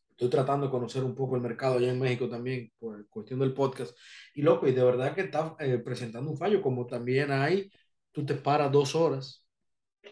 [0.10, 3.54] estoy tratando de conocer un poco el mercado allá en México también por cuestión del
[3.54, 3.98] podcast.
[4.34, 7.72] Y loco, y de verdad que está eh, presentando un fallo, como también hay,
[8.12, 9.45] tú te paras dos horas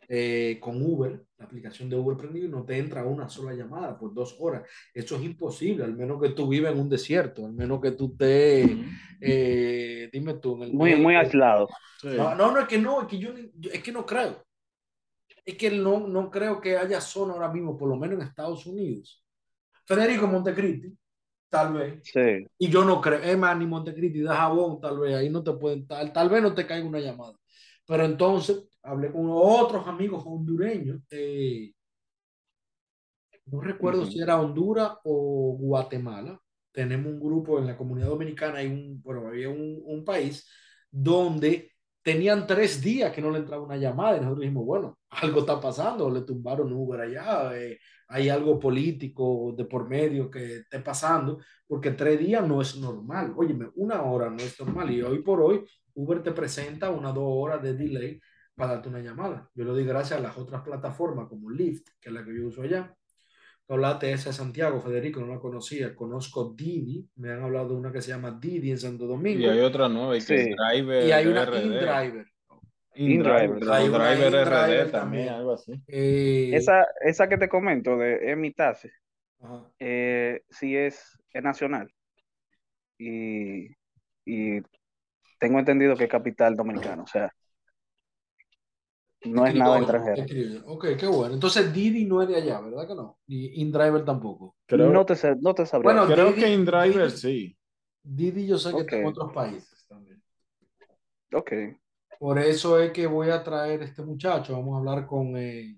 [0.07, 3.97] eh, con Uber, la aplicación de Uber prendido, y no te entra una sola llamada
[3.97, 4.67] por dos horas.
[4.93, 8.11] Eso es imposible, al menos que tú vivas en un desierto, al menos que tú
[8.11, 8.69] estés,
[9.21, 11.67] eh, dime tú, en el muy, muy aislado.
[12.01, 12.09] Sí.
[12.15, 13.29] No, no, no, es que no, es que yo,
[13.71, 14.43] es que no creo.
[15.45, 18.65] Es que no, no creo que haya zona ahora mismo, por lo menos en Estados
[18.65, 19.25] Unidos.
[19.85, 20.97] Federico Montecristi,
[21.49, 21.99] tal vez.
[22.03, 25.43] Sí, Y yo no creo, es más, ni Montecristi, de jabón, tal vez, ahí no
[25.43, 27.37] te pueden, tal, tal vez no te caiga una llamada.
[27.85, 31.73] Pero entonces hablé con otros amigos hondureños, eh,
[33.45, 34.11] no recuerdo Ujú.
[34.11, 36.39] si era Honduras o Guatemala.
[36.71, 40.49] Tenemos un grupo en la comunidad dominicana, hay un, bueno, había un, un país
[40.89, 41.71] donde
[42.01, 45.59] tenían tres días que no le entraba una llamada y nosotros dijimos, bueno, algo está
[45.59, 51.39] pasando, le tumbaron Uber allá, eh, hay algo político de por medio que esté pasando,
[51.67, 53.33] porque tres días no es normal.
[53.35, 55.63] Óyeme, una hora no es normal y hoy por hoy
[55.95, 58.19] Uber te presenta una dos horas de delay
[58.55, 59.49] para darte una llamada.
[59.55, 62.47] Yo lo doy gracias a las otras plataformas como Lyft, que es la que yo
[62.47, 62.95] uso allá.
[63.65, 65.95] Tú hablaste de esa de Santiago, Federico, no la conocía.
[65.95, 69.49] Conozco Didi, me han hablado de una que se llama Didi en Santo Y Domingo.
[69.49, 70.55] hay otra nueva, y que es Sí.
[70.55, 71.55] Driver Y hay una RD.
[71.55, 72.27] InDriver.
[72.95, 74.91] InDriver, Driver RD también.
[74.91, 75.73] también, algo así.
[75.87, 78.91] Eh, esa, esa que te comento de Emitace,
[79.41, 79.71] ajá.
[79.79, 81.89] eh, sí es, es nacional.
[82.97, 83.67] Y,
[84.25, 84.61] y
[85.39, 87.31] tengo entendido que es capital dominicano, o sea,
[89.23, 90.23] no es nada Criollo, extranjero.
[90.67, 91.33] Ok, qué bueno.
[91.35, 93.19] Entonces Didi no es de allá, ¿verdad que no?
[93.27, 94.55] Y InDriver tampoco.
[94.65, 95.93] Creo, No te, sé- no te sabría.
[95.93, 97.57] Bueno, creo Didi- que InDriver Didi- sí.
[98.03, 100.21] Didi yo sé que está en otros países también.
[101.33, 101.51] ok,
[102.17, 104.53] Por eso es que voy a traer este muchacho.
[104.53, 105.35] Vamos a hablar con.
[105.37, 105.77] eh,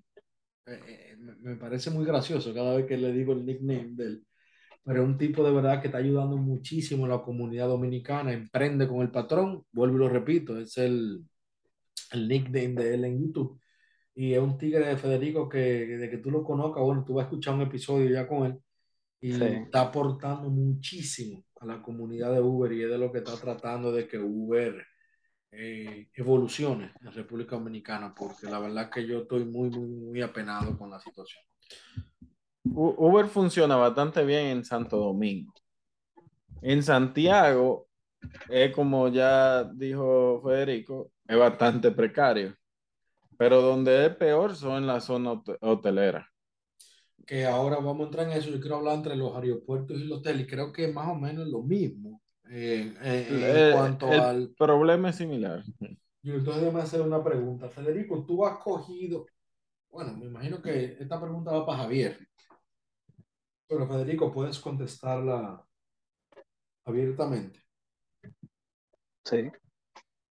[0.68, 4.06] eh, eh, me, me parece muy gracioso cada vez que le digo el nickname de
[4.06, 4.28] él.
[4.84, 8.34] Pero es un tipo de verdad que está ayudando muchísimo a la comunidad dominicana.
[8.34, 9.66] Emprende con el patrón.
[9.74, 10.58] Vuelvo y lo repito.
[10.60, 11.26] Es el,
[12.12, 13.60] el nickname de él en YouTube.
[14.16, 17.24] Y es un tigre de Federico que de que tú lo conozcas, bueno, tú vas
[17.24, 18.60] a escuchar un episodio ya con él.
[19.22, 19.44] Y Sí.
[19.44, 23.92] está aportando muchísimo a la comunidad de Uber y es de lo que está tratando
[23.92, 24.86] de que Uber
[25.52, 30.78] eh, evolucione en República Dominicana, porque la verdad que yo estoy muy, muy, muy apenado
[30.78, 31.44] con la situación.
[32.66, 35.54] Uber funciona bastante bien en Santo Domingo.
[36.62, 37.85] En Santiago,
[38.50, 42.56] es como ya dijo Federico, es bastante precario.
[43.38, 46.30] Pero donde es peor son en la zona hot- hotelera.
[47.28, 48.50] Que ahora vamos a entrar en eso.
[48.50, 50.48] Yo quiero hablar entre los aeropuertos y los hoteles.
[50.50, 54.56] Creo que más o menos lo mismo eh, eh, en cuanto el al.
[54.58, 55.64] problema es similar.
[56.24, 57.70] Y entonces déjame hacer una pregunta.
[57.70, 59.26] Federico, tú has cogido.
[59.92, 62.20] Bueno, me imagino que esta pregunta va para Javier.
[63.68, 65.64] Pero Federico, puedes contestarla
[66.86, 67.65] abiertamente.
[69.26, 69.52] Sí.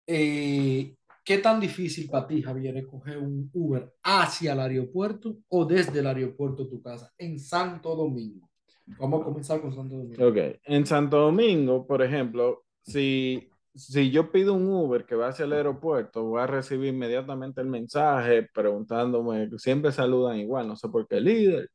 [0.06, 5.64] Eh, ¿Qué tan difícil para ti, Javier, es coger un Uber hacia el aeropuerto o
[5.64, 8.50] desde el aeropuerto a tu casa en Santo Domingo?
[8.98, 10.28] Vamos a comenzar con Santo Domingo.
[10.28, 15.46] Ok, en Santo Domingo, por ejemplo, si, si yo pido un Uber que va hacia
[15.46, 21.08] el aeropuerto, voy a recibir inmediatamente el mensaje preguntándome, siempre saludan igual, no sé por
[21.08, 21.70] qué líder,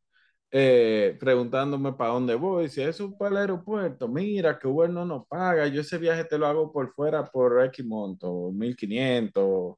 [0.51, 5.05] eh, preguntándome para dónde voy, si eso es para el aeropuerto, mira que Uber no
[5.05, 9.75] nos paga, yo ese viaje te lo hago por fuera por X monto, 1500.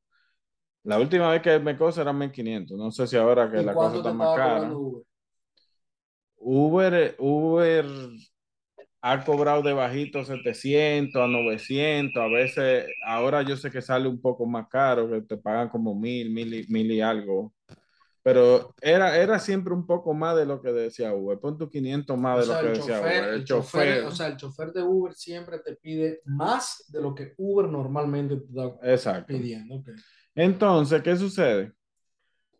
[0.83, 3.97] La última vez que me cosa era 1500, no sé si ahora que la cosa
[3.97, 4.71] está más cara.
[6.37, 7.15] Uber?
[7.19, 7.85] Uber,
[9.01, 14.21] ha cobrado de bajito 700 a 900, a veces, ahora yo sé que sale un
[14.21, 17.53] poco más caro, que te pagan como mil, mil y, mil y algo
[18.23, 21.39] pero era, era siempre un poco más de lo que decía Uber.
[21.39, 23.23] Pon tu 500 más de lo que decía Uber.
[23.33, 27.33] El, chofer, o sea, el chofer de Uber siempre te pide más de lo que
[27.37, 29.83] Uber normalmente te está pidiendo.
[30.35, 31.73] Entonces, ¿qué sucede?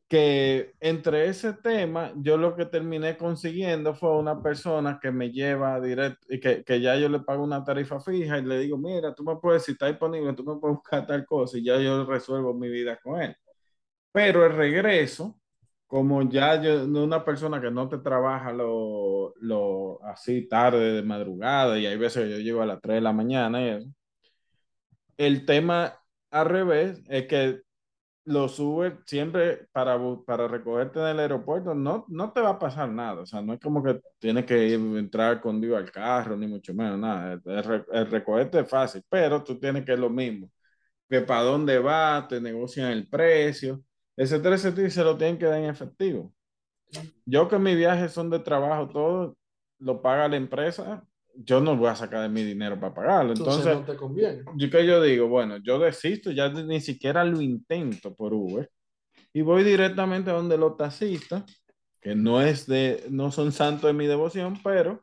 [0.07, 5.80] Que entre ese tema, yo lo que terminé consiguiendo fue una persona que me lleva
[5.80, 9.14] directo, y que, que ya yo le pago una tarifa fija y le digo, mira,
[9.14, 12.03] tú me puedes, si está disponible, tú me puedes buscar tal cosa y ya yo
[12.03, 13.36] resuelvo mi vida con él.
[14.12, 15.40] Pero el regreso,
[15.91, 21.77] como ya yo, una persona que no te trabaja lo, lo, así tarde de madrugada
[21.77, 23.89] y hay veces que yo llego a las 3 de la mañana y eso,
[25.17, 25.99] el tema
[26.31, 27.61] al revés es que
[28.25, 32.89] lo sube siempre para, para recogerte en el aeropuerto, no, no te va a pasar
[32.89, 36.47] nada, o sea, no es como que tienes que ir, entrar escondido al carro, ni
[36.47, 40.49] mucho menos, nada, el, el recogerte es fácil, pero tú tienes que es lo mismo,
[41.09, 43.83] que para dónde va, te negocian el precio,
[44.18, 46.34] ese 3 se lo tienen que dar en efectivo.
[47.26, 49.38] Yo que mis viajes son de trabajo, todo
[49.80, 51.03] lo paga la empresa,
[51.34, 53.34] yo no voy a sacar de mi dinero para pagarlo.
[53.34, 54.43] Entonces, no te conviene.
[54.55, 58.70] Yo que yo digo, bueno, yo desisto, ya ni siquiera lo intento por Uber
[59.34, 61.43] y voy directamente a donde los taxistas,
[62.01, 65.01] que no es de, no son santos de mi devoción, pero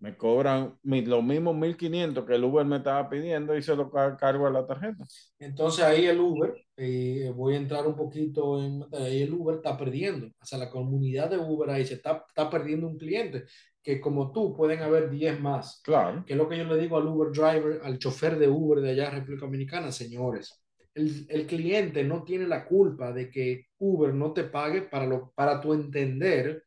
[0.00, 4.46] me cobran lo mismo 1500 que el Uber me estaba pidiendo y se lo cargo
[4.46, 5.04] a la tarjeta.
[5.38, 9.76] Entonces ahí el Uber, eh, voy a entrar un poquito en, ahí el Uber está
[9.76, 13.44] perdiendo, o sea, la comunidad de Uber ahí se está, está perdiendo un cliente,
[13.82, 15.80] que como tú pueden haber 10 más.
[15.84, 16.24] Claro.
[16.24, 18.90] Que es lo que yo le digo al Uber driver, al chofer de Uber de
[18.90, 20.62] allá República Dominicana, señores.
[20.94, 25.32] El, el, cliente no tiene la culpa de que Uber no te pague para, lo,
[25.34, 26.64] para tu entender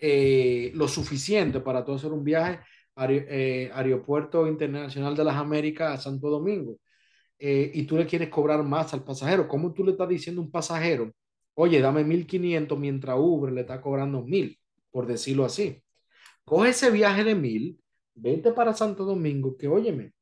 [0.00, 2.60] eh, lo suficiente para tú hacer un viaje
[3.08, 6.76] eh, Aeropuerto Internacional de las Américas a Santo Domingo
[7.38, 9.48] eh, y tú le quieres cobrar más al pasajero.
[9.48, 11.12] ¿Cómo tú le estás diciendo a un pasajero,
[11.54, 14.58] oye, dame 1500 mientras Uber le está cobrando 1000,
[14.90, 15.82] por decirlo así?
[16.44, 17.80] Coge ese viaje de 1000,
[18.14, 20.12] vete para Santo Domingo, que óyeme,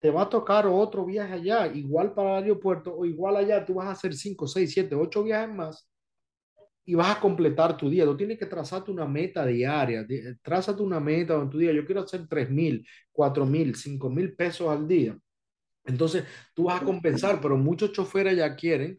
[0.00, 3.74] te va a tocar otro viaje allá, igual para el aeropuerto o igual allá, tú
[3.74, 5.88] vas a hacer 5, 6, 7, 8 viajes más
[6.84, 8.04] y vas a completar tu día.
[8.04, 10.06] Tú tienes que trazarte una meta diaria.
[10.42, 11.72] Trázate una meta en tu día.
[11.72, 15.16] Yo quiero hacer 3 mil, 4 mil, 5 mil pesos al día.
[15.84, 16.24] Entonces,
[16.54, 18.98] tú vas a compensar, pero muchos choferes ya quieren,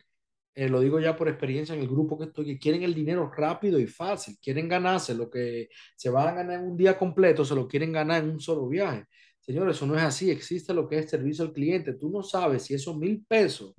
[0.55, 3.31] eh, lo digo ya por experiencia en el grupo que estoy, que quieren el dinero
[3.35, 4.37] rápido y fácil.
[4.41, 7.91] Quieren ganarse lo que se van a ganar en un día completo, se lo quieren
[7.91, 9.05] ganar en un solo viaje.
[9.39, 10.29] Señores, eso no es así.
[10.31, 11.93] Existe lo que es servicio al cliente.
[11.93, 13.73] Tú no sabes si esos mil pesos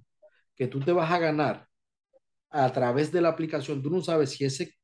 [0.57, 1.69] que tú te vas a ganar
[2.51, 4.75] a través de la aplicación, tú no sabes si ese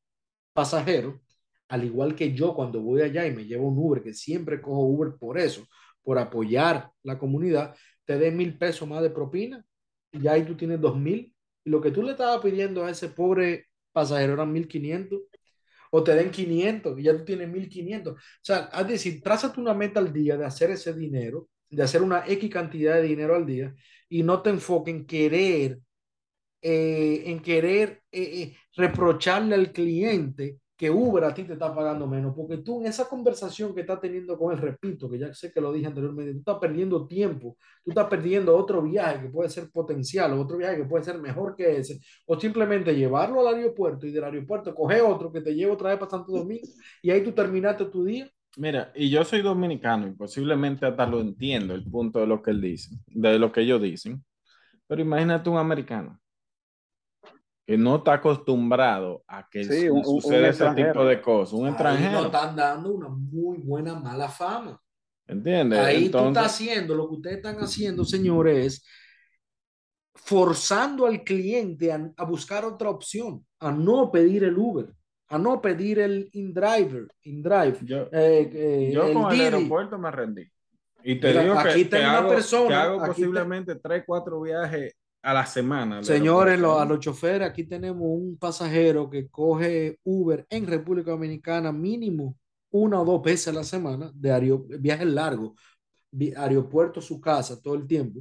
[0.52, 1.20] pasajero,
[1.68, 4.82] al igual que yo cuando voy allá y me llevo un Uber, que siempre cojo
[4.82, 5.66] Uber por eso,
[6.02, 9.64] por apoyar la comunidad, te dé mil pesos más de propina
[10.12, 11.34] y ya ahí tú tienes dos mil.
[11.64, 15.20] Y lo que tú le estabas pidiendo a ese pobre pasajero eran mil quinientos
[15.90, 18.14] o te den 500 y ya tú tienes 1500.
[18.14, 22.02] O sea, es decir, trázate una meta al día de hacer ese dinero, de hacer
[22.02, 23.74] una X cantidad de dinero al día
[24.08, 25.80] y no te enfoques en querer
[26.62, 32.06] eh, en querer eh, eh, reprocharle al cliente que Uber a ti te está pagando
[32.06, 35.52] menos, porque tú en esa conversación que estás teniendo con él, repito, que ya sé
[35.52, 39.50] que lo dije anteriormente, tú estás perdiendo tiempo, tú estás perdiendo otro viaje que puede
[39.50, 44.06] ser potencial, otro viaje que puede ser mejor que ese, o simplemente llevarlo al aeropuerto
[44.06, 46.66] y del aeropuerto coger otro que te lleve otra vez para Santo Domingo
[47.02, 48.30] y ahí tú terminaste tu día.
[48.56, 52.52] Mira, y yo soy dominicano y posiblemente hasta lo entiendo el punto de lo que
[52.52, 54.24] él dice, de lo que ellos dicen,
[54.86, 56.18] pero imagínate un americano
[57.66, 59.64] que no está acostumbrado a que
[60.02, 61.54] suceda ese tipo de cosas.
[61.54, 62.18] Un extranjero.
[62.18, 64.80] Ahí están dando una muy buena mala fama.
[65.26, 65.78] ¿Entiendes?
[65.78, 68.84] Ahí tú estás haciendo, lo que ustedes están haciendo, señores, es
[70.14, 74.92] forzando al cliente a, buscar otra opción, a no pedir el Uber,
[75.28, 77.78] a no pedir el InDriver, InDrive.
[77.82, 80.50] Yo, eh, eh, yo con el aeropuerto me rendí.
[81.02, 85.46] Y te digo que, que hago, persona, que hago posiblemente tres, cuatro viajes a la
[85.46, 86.02] semana.
[86.02, 92.36] Señores, a los choferes, aquí tenemos un pasajero que coge Uber en República Dominicana mínimo
[92.70, 95.52] una o dos veces a la semana de viajes largos,
[96.36, 98.20] aeropuerto, su casa, todo el tiempo.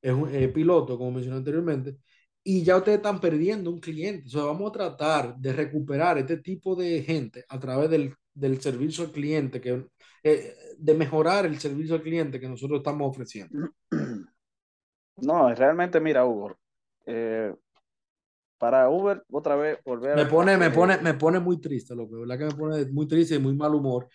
[0.00, 1.96] Es un piloto, como mencioné anteriormente,
[2.42, 4.26] y ya ustedes están perdiendo un cliente.
[4.26, 8.60] O sea, vamos a tratar de recuperar este tipo de gente a través del, del
[8.60, 9.86] servicio al cliente, que,
[10.22, 13.70] eh, de mejorar el servicio al cliente que nosotros estamos ofreciendo.
[15.22, 16.56] No, realmente, mira, Hugo,
[17.06, 17.54] eh,
[18.58, 22.16] para Uber, otra vez, volver me pone, me pone, me pone muy triste, lo que
[22.16, 24.08] verdad que me pone muy triste y muy mal humor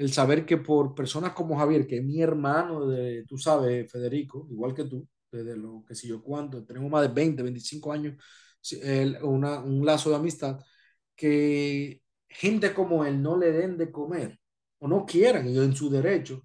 [0.00, 4.46] el saber que por personas como Javier, que es mi hermano, de, tú sabes, Federico,
[4.50, 8.14] igual que tú, desde lo que sé yo cuánto, tenemos más de 20, 25 años,
[9.22, 10.58] una, un lazo de amistad,
[11.14, 14.38] que gente como él no le den de comer
[14.78, 16.44] o no quieran, y en su derecho,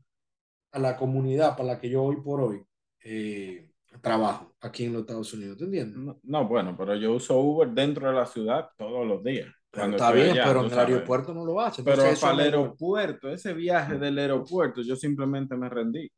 [0.72, 2.62] a la comunidad para la que yo hoy por hoy
[3.06, 3.72] eh,
[4.02, 6.16] trabajo aquí en los Estados Unidos, ¿te entiendes?
[6.24, 9.48] No, bueno, pero yo uso Uber dentro de la ciudad todos los días.
[9.72, 11.84] está bien, pero en el aeropuerto no lo hace.
[11.84, 16.10] Pero para el aeropuerto, ese viaje del aeropuerto, yo simplemente me rendí.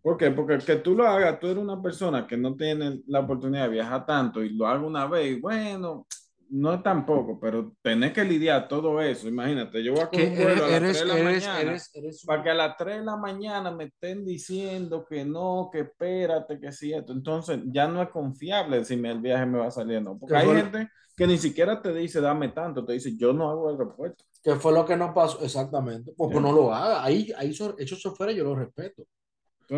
[0.00, 0.32] ¿Por qué?
[0.32, 3.74] Porque que tú lo hagas, tú eres una persona que no tiene la oportunidad de
[3.74, 6.06] viajar tanto y lo haga una vez, y bueno,
[6.52, 9.26] no tampoco, pero tenés que lidiar todo eso.
[9.26, 11.76] Imagínate, yo voy a coger un vuelo a las 3 de la mañana
[12.26, 16.60] para que a las 3 de la mañana me estén diciendo que no, que espérate,
[16.60, 17.14] que sí, esto.
[17.14, 20.18] Entonces ya no es confiable si el viaje me va a salir no.
[20.18, 23.70] Porque hay gente que ni siquiera te dice dame tanto, te dice yo no hago
[23.70, 24.22] el aeropuerto.
[24.42, 25.42] ¿Qué fue lo que no pasó?
[25.42, 26.12] Exactamente.
[26.14, 27.02] Pues, pues no lo haga.
[27.02, 29.04] Ahí, ahí esos fuera yo lo respeto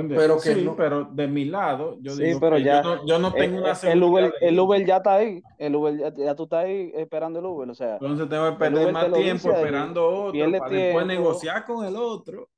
[0.08, 3.72] pero que sí, pero de mi lado, yo digo pero ya, yo, no, tengo una
[3.72, 7.46] el Uber, el Uber ya está ahí, el Uber ya, tú estás ahí esperando el
[7.46, 7.94] Uber, o sea.
[7.94, 12.48] Entonces tengo que perder más tiempo esperando otro para después negociar con el otro.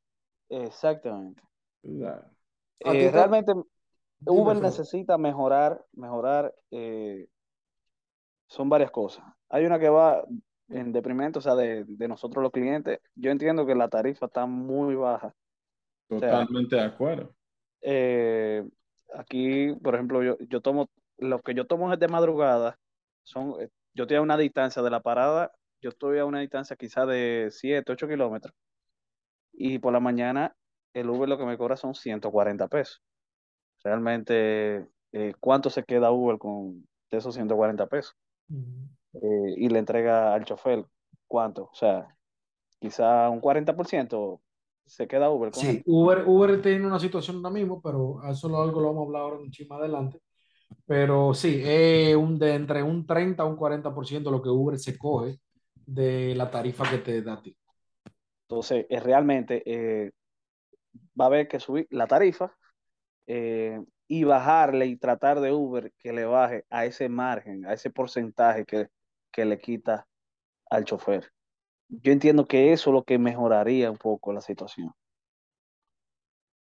[0.49, 1.43] Exactamente.
[1.83, 3.53] Eh, realmente
[4.25, 7.29] Uber necesita mejorar, mejorar, eh,
[8.47, 9.25] son varias cosas.
[9.51, 10.25] Hay una que va
[10.69, 12.99] en deprimente, o sea, de, de nosotros los clientes.
[13.15, 15.35] Yo entiendo que la tarifa está muy baja
[16.09, 17.35] Totalmente de acuerdo.
[17.81, 18.65] Eh,
[19.15, 20.89] aquí, por ejemplo, yo, yo tomo,
[21.19, 22.79] lo que yo tomo es de madrugada,
[23.25, 26.77] son, eh, yo estoy a una distancia de la parada, yo estoy a una distancia
[26.77, 28.55] quizá de 7, 8 kilómetros,
[29.53, 30.55] y por la mañana
[30.95, 33.03] el Uber lo que me cobra son 140 pesos.
[33.85, 38.17] Realmente, eh, ¿cuánto se queda Uber con esos 140 pesos?
[39.59, 40.85] y le entrega al chofer,
[41.27, 41.71] ¿cuánto?
[41.73, 42.07] O sea,
[42.79, 44.41] quizá un 40%,
[44.87, 45.53] se queda Uber.
[45.55, 49.07] sí, Uber, Uber tiene una situación ahora mismo, pero eso lo, algo lo vamos a
[49.07, 50.21] hablar ahora un más adelante.
[50.87, 54.97] Pero sí, es un, de entre un 30 a un 40% lo que Uber se
[54.97, 55.39] coge
[55.85, 57.57] de la tarifa que te da a ti.
[58.49, 60.13] Entonces, es realmente eh,
[61.19, 62.57] va a haber que subir la tarifa
[63.27, 67.91] eh, y bajarle y tratar de Uber que le baje a ese margen, a ese
[67.91, 68.89] porcentaje que,
[69.33, 70.07] que le quita
[70.71, 71.33] al chofer
[71.89, 74.93] yo entiendo que eso es lo que mejoraría un poco la situación.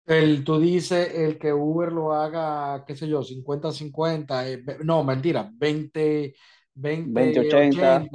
[0.07, 5.51] El, tú dices el que Uber lo haga, qué sé yo, 50-50, eh, no, mentira,
[5.53, 6.35] 20,
[6.75, 8.09] 20, 80.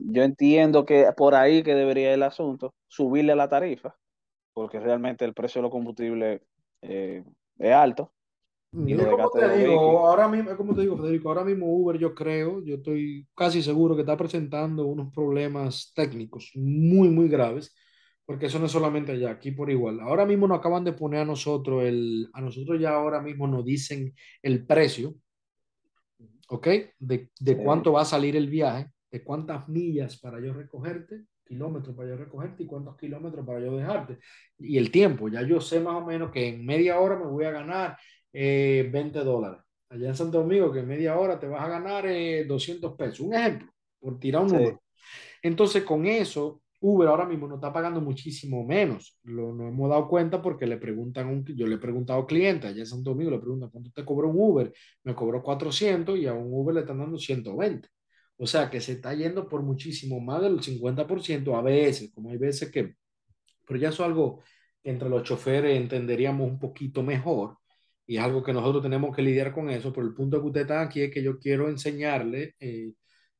[0.00, 3.96] yo entiendo que por ahí que debería el asunto, subirle la tarifa,
[4.52, 6.42] porque realmente el precio de los combustibles
[6.82, 7.24] eh,
[7.58, 8.12] es alto
[8.72, 12.76] como te digo, ahora mismo, como te digo, Federico, ahora mismo Uber, yo creo, yo
[12.76, 17.74] estoy casi seguro que está presentando unos problemas técnicos muy, muy graves,
[18.24, 19.98] porque eso no es solamente allá, aquí por igual.
[20.00, 23.64] Ahora mismo nos acaban de poner a nosotros, el, a nosotros ya ahora mismo nos
[23.64, 25.16] dicen el precio,
[26.48, 26.68] ¿ok?
[26.98, 31.96] De, de cuánto va a salir el viaje, de cuántas millas para yo recogerte, kilómetros
[31.96, 34.18] para yo recogerte y cuántos kilómetros para yo dejarte.
[34.58, 37.44] Y el tiempo, ya yo sé más o menos que en media hora me voy
[37.44, 37.98] a ganar
[38.32, 39.60] 20 eh, dólares.
[39.88, 42.04] Allá en Santo Domingo, que en media hora te vas a ganar
[42.46, 43.20] 200 eh, pesos.
[43.20, 44.82] Un ejemplo, por tirar un número.
[45.42, 49.18] Entonces, con eso, Uber ahora mismo no está pagando muchísimo menos.
[49.24, 52.70] Lo nos hemos dado cuenta porque le preguntan, un, yo le he preguntado a clientes
[52.70, 54.72] allá en Santo Domingo, le preguntan, ¿cuánto te cobró un Uber?
[55.04, 57.88] Me cobró 400 y a un Uber le están dando 120.
[58.36, 62.38] O sea, que se está yendo por muchísimo más del 50% a veces, como hay
[62.38, 62.94] veces que,
[63.66, 64.42] pero ya eso es algo
[64.82, 67.58] que entre los choferes entenderíamos un poquito mejor
[68.10, 70.60] y es algo que nosotros tenemos que lidiar con eso, pero el punto que usted
[70.62, 72.92] está aquí es que yo quiero enseñarle, eh,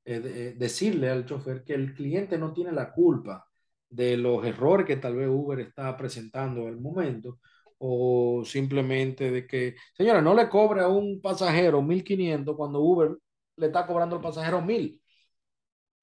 [0.04, 3.44] eh, eh, decirle al chofer que el cliente no tiene la culpa
[3.88, 7.40] de los errores que tal vez Uber está presentando en el momento,
[7.78, 13.16] o simplemente de que, señora, no le cobre a un pasajero 1.500 cuando Uber
[13.56, 15.00] le está cobrando al pasajero 1.000.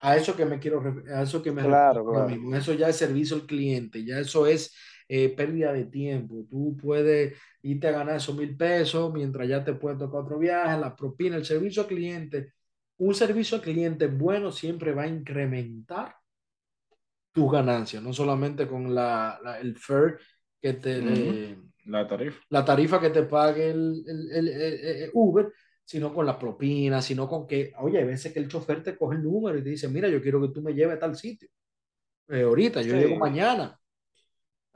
[0.01, 0.83] A eso que me quiero,
[1.15, 4.75] a eso que me claro, Eso ya es servicio al cliente, ya eso es
[5.07, 6.45] eh, pérdida de tiempo.
[6.49, 10.79] Tú puedes irte a ganar esos mil pesos mientras ya te puede tocar otro viaje,
[10.79, 12.53] la propina, el servicio al cliente.
[12.97, 16.15] Un servicio al cliente bueno siempre va a incrementar
[17.31, 20.15] tus ganancias, no solamente con la, el fare
[20.59, 21.55] que te...
[21.85, 22.41] la tarifa.
[22.49, 25.53] La tarifa que te pague el, el, Uber,
[25.85, 29.17] sino con la propina, sino con que, oye, hay veces que el chofer te coge
[29.17, 31.47] el número y te dice, mira, yo quiero que tú me lleves a tal sitio.
[32.27, 33.79] Eh, ahorita, yo llego mañana.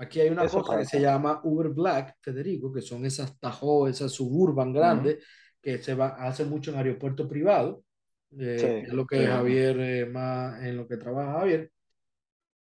[0.02, 4.12] Aquí hay una cosa que se llama Uber Black, Federico, que son esas Tajo, esas
[4.12, 5.24] suburban grandes,
[5.62, 7.84] que se va, hace mucho en aeropuertos privados,
[8.40, 11.72] eh, es lo que Javier, eh, más en lo que trabaja Javier,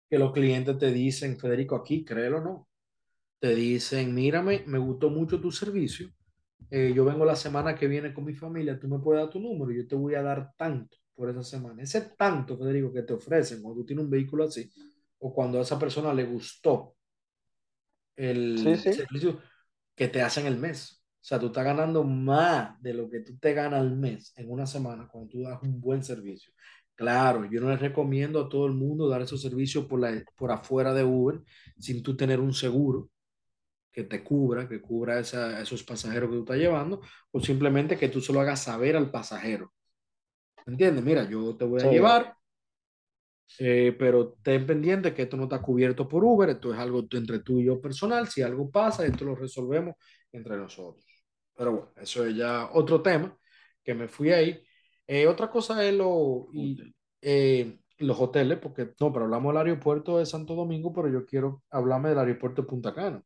[0.08, 2.68] que los clientes te dicen, Federico, aquí, créelo o no,
[3.40, 6.08] te dicen, mírame, me gustó mucho tu servicio,
[6.70, 9.40] eh, yo vengo la semana que viene con mi familia, tú me puedes dar tu
[9.40, 11.82] número yo te voy a dar tanto por esa semana.
[11.82, 14.70] Ese tanto, Federico, que te ofrecen cuando tú tienes un vehículo así,
[15.18, 16.95] o cuando a esa persona le gustó
[18.16, 19.40] el servicio
[19.94, 21.02] que te hacen el mes.
[21.20, 24.50] O sea, tú estás ganando más de lo que tú te ganas al mes en
[24.50, 26.52] una semana cuando tú das un buen servicio.
[26.94, 30.50] Claro, yo no les recomiendo a todo el mundo dar esos servicios por, la, por
[30.50, 31.42] afuera de Uber
[31.78, 33.10] sin tú tener un seguro
[33.92, 37.00] que te cubra, que cubra esa, esos pasajeros que tú estás llevando,
[37.30, 39.72] o simplemente que tú solo hagas saber al pasajero.
[40.66, 41.02] ¿Entiendes?
[41.04, 42.36] Mira, yo te voy a llevar,
[43.58, 47.40] eh, pero ten pendiente que esto no está cubierto por Uber, esto es algo entre
[47.40, 49.94] tú y yo personal, si algo pasa, esto lo resolvemos
[50.32, 51.04] entre nosotros.
[51.54, 53.36] Pero bueno, eso es ya otro tema,
[53.82, 54.62] que me fui ahí.
[55.06, 60.18] Eh, otra cosa es lo, y, eh, los hoteles, porque no, pero hablamos del aeropuerto
[60.18, 63.22] de Santo Domingo, pero yo quiero hablarme del aeropuerto de Punta Cana.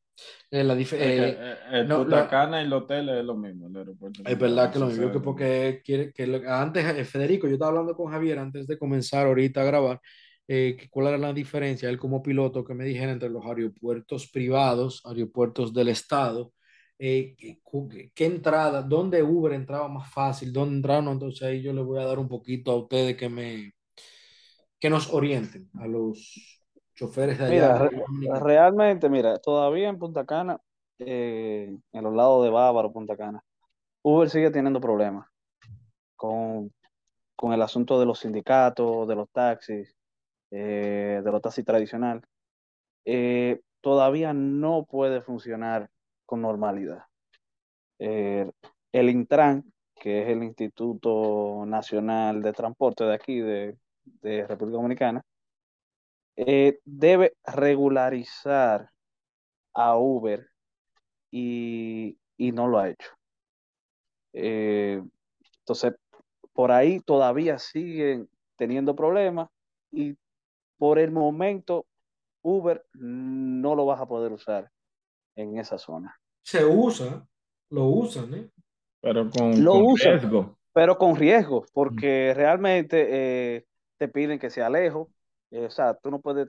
[0.51, 4.23] Eh, la eh, eh, el Punta Cana y el hotel es lo mismo, el aeropuerto.
[4.25, 8.11] Es verdad que lo mismo, que porque quiere que antes, Federico, yo estaba hablando con
[8.11, 10.01] Javier antes de comenzar ahorita a grabar,
[10.47, 15.01] que cuál era la diferencia, él como piloto, que me dijera entre los aeropuertos privados,
[15.05, 16.53] aeropuertos del Estado,
[16.99, 17.37] qué,
[18.15, 22.01] qué, entrada, dónde Uber entraba más fácil, dónde entraba, no, entonces ahí yo le voy
[22.01, 23.73] a dar un poquito a ustedes que me
[24.81, 26.60] que nos orienten a los
[27.01, 27.89] choferes de allá.
[28.41, 30.61] realmente, mira, todavía en Punta Cana,
[30.99, 33.43] eh, en los lados de Bávaro, Punta Cana,
[34.03, 35.27] Uber sigue teniendo problemas
[36.15, 36.71] con,
[37.43, 39.97] el asunto de los sindicatos, de los taxis,
[40.51, 42.23] eh, de los taxis tradicionales.
[43.07, 45.89] Eh, todavía no puede funcionar
[46.27, 47.05] con normalidad.
[47.99, 53.79] el Intran, que es el Instituto Nacional de Transporte de aquí, de,
[54.23, 55.25] de República Dominicana,
[56.47, 58.91] eh, debe regularizar
[59.75, 60.49] a Uber
[61.31, 63.11] y, no lo ha hecho.
[64.33, 65.03] Eh,
[65.59, 65.95] entonces,
[66.53, 69.49] por ahí todavía siguen teniendo problemas
[69.93, 70.17] y
[70.79, 71.87] por el momento
[72.43, 74.71] Uber no lo vas a poder usar
[75.37, 76.19] en esa zona.
[76.43, 77.27] Se usa,
[77.69, 78.51] lo usan, ¿eh?
[79.03, 79.53] Pero con,
[79.97, 80.59] riesgo.
[80.73, 83.67] Pero con riesgo, porque realmente eh,
[83.99, 85.09] te piden que sea lejos.
[85.51, 86.49] Eh, o sea, tú no puedes,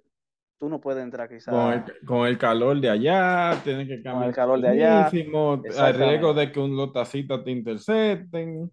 [0.59, 1.83] tú no puedes entrar quizás.
[2.05, 4.15] Con el, calor de allá, tienes que cambiar.
[4.15, 5.07] Con el calor de allá.
[5.07, 8.71] Hay riesgo de que un lotacita te intercepten.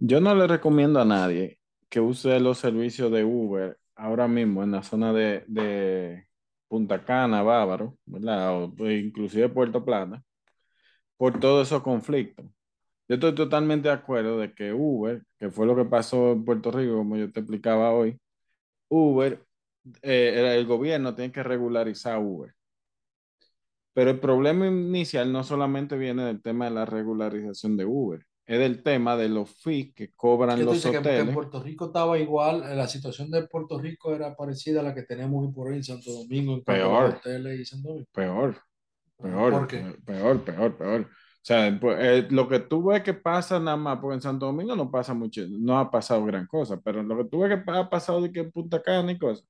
[0.00, 4.70] Yo no le recomiendo a nadie que use los servicios de Uber ahora mismo en
[4.70, 6.27] la zona de,
[6.68, 7.96] Punta Cana, Bávaro.
[8.06, 10.22] O pues, inclusive Puerto Plata,
[11.16, 12.46] por todos esos conflictos.
[13.08, 16.70] Yo estoy totalmente de acuerdo de que Uber, que fue lo que pasó en Puerto
[16.70, 18.20] Rico, como yo te explicaba hoy,
[18.88, 19.44] Uber,
[20.02, 22.54] eh, el gobierno tiene que regularizar Uber.
[23.92, 28.58] Pero el problema inicial no solamente viene del tema de la regularización de Uber, es
[28.58, 31.02] del tema de los fees que cobran los hoteles.
[31.02, 34.82] Que en Puerto Rico estaba igual, eh, la situación de Puerto Rico era parecida a
[34.82, 38.08] la que tenemos por ahí en Santo Domingo, en peor, hoteles y Santo Domingo.
[38.10, 38.56] Peor,
[39.18, 39.94] peor, ¿Por qué?
[40.02, 41.00] peor, peor, peor.
[41.02, 44.46] O sea, pues, eh, lo que tú ves que pasa nada más, porque en Santo
[44.46, 47.70] Domingo no pasa mucho, no ha pasado gran cosa, pero lo que tú ves que
[47.70, 49.46] ha pasado de que en Punta Cana y cosas,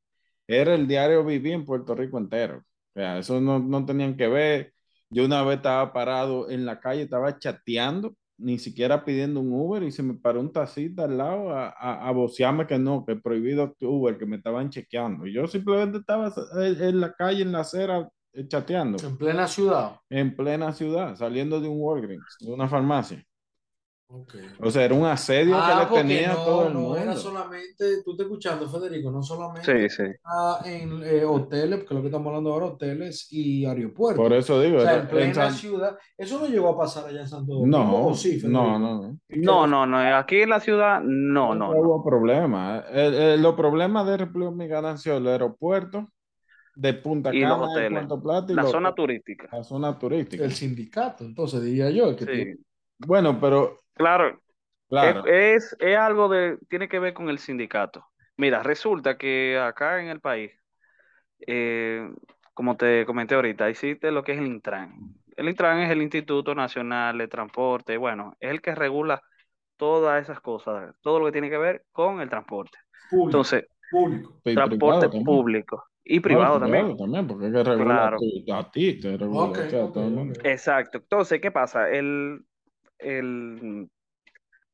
[0.48, 2.64] era el diario vivir en Puerto Rico entero.
[2.94, 4.72] O sea, eso no, no tenían que ver.
[5.08, 9.82] Yo una vez estaba parado en la calle, estaba chateando ni siquiera pidiendo un Uber
[9.82, 13.76] y se me paró un tacita al lado a, a, a que no, que prohibido
[13.80, 15.26] Uber, que me estaban chequeando.
[15.26, 19.04] Y yo simplemente estaba en la calle, en la acera, eh, chateando.
[19.04, 19.96] En plena ciudad.
[20.08, 23.24] En plena ciudad, saliendo de un Walgreens, de una farmacia.
[24.10, 24.40] Okay.
[24.62, 26.96] O sea, era un asedio Ah, que le tenía no, a todo el no mundo.
[26.96, 30.02] era solamente, tú te escuchando, Federico, no solamente Sí, sí.
[30.64, 34.22] en eh, hoteles, porque lo que estamos hablando ahora, hoteles y aeropuertos.
[34.24, 36.78] Por eso digo, O sea, era- en plena en San- ciudad, eso no llegó a
[36.78, 38.48] pasar allá en Santo Domingo, no, ¿o sí, Federico?
[38.48, 39.18] no, no, no.
[39.28, 40.16] No, no, no.
[40.16, 41.78] Aquí en la ciudad, no, no, no.
[41.78, 42.84] hubo problema.
[42.90, 46.08] El- el- los problemas de República Dominicana han sido el aeropuerto
[46.76, 47.98] de Punta Y los Cana, de hoteles.
[48.06, 49.48] Puerto Plata y La los- zona turística.
[49.52, 50.44] la zona turística.
[50.44, 52.30] El sindicato, entonces diría yo, que Sí.
[52.32, 52.56] tiene-
[53.06, 54.40] Bueno, pero Claro,
[54.88, 58.04] claro, Es, es algo de, tiene que ver con el sindicato.
[58.36, 60.52] Mira, resulta que acá en el país,
[61.46, 62.08] eh,
[62.54, 64.94] como te comenté ahorita, existe lo que es el Intran.
[65.36, 69.22] El Intran es el Instituto Nacional de Transporte, bueno, es el que regula
[69.76, 72.78] todas esas cosas, todo lo que tiene que ver con el transporte.
[73.10, 74.40] público, Entonces, público.
[74.54, 76.96] transporte público y privado también.
[76.96, 78.18] también, porque hay que regular Claro.
[78.18, 79.88] tu- a ti, te regula o sea.
[80.44, 80.98] Exacto.
[80.98, 81.90] Entonces, ¿qué pasa?
[81.90, 82.40] El,
[82.98, 83.88] el,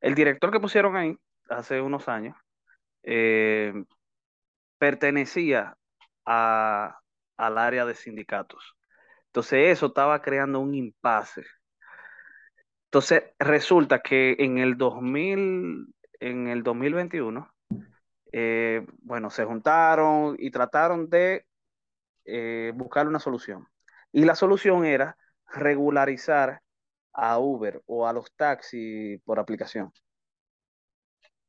[0.01, 1.17] el director que pusieron ahí
[1.49, 2.37] hace unos años
[3.03, 3.73] eh,
[4.79, 5.77] pertenecía
[6.25, 6.99] a,
[7.37, 8.77] al área de sindicatos.
[9.27, 11.45] Entonces, eso estaba creando un impasse.
[12.87, 15.87] Entonces, resulta que en el 2000,
[16.21, 17.53] en el 2021,
[18.33, 21.47] eh, bueno, se juntaron y trataron de
[22.25, 23.67] eh, buscar una solución.
[24.13, 25.17] Y la solución era
[25.47, 26.61] regularizar
[27.15, 29.93] a Uber o a los taxis por aplicación.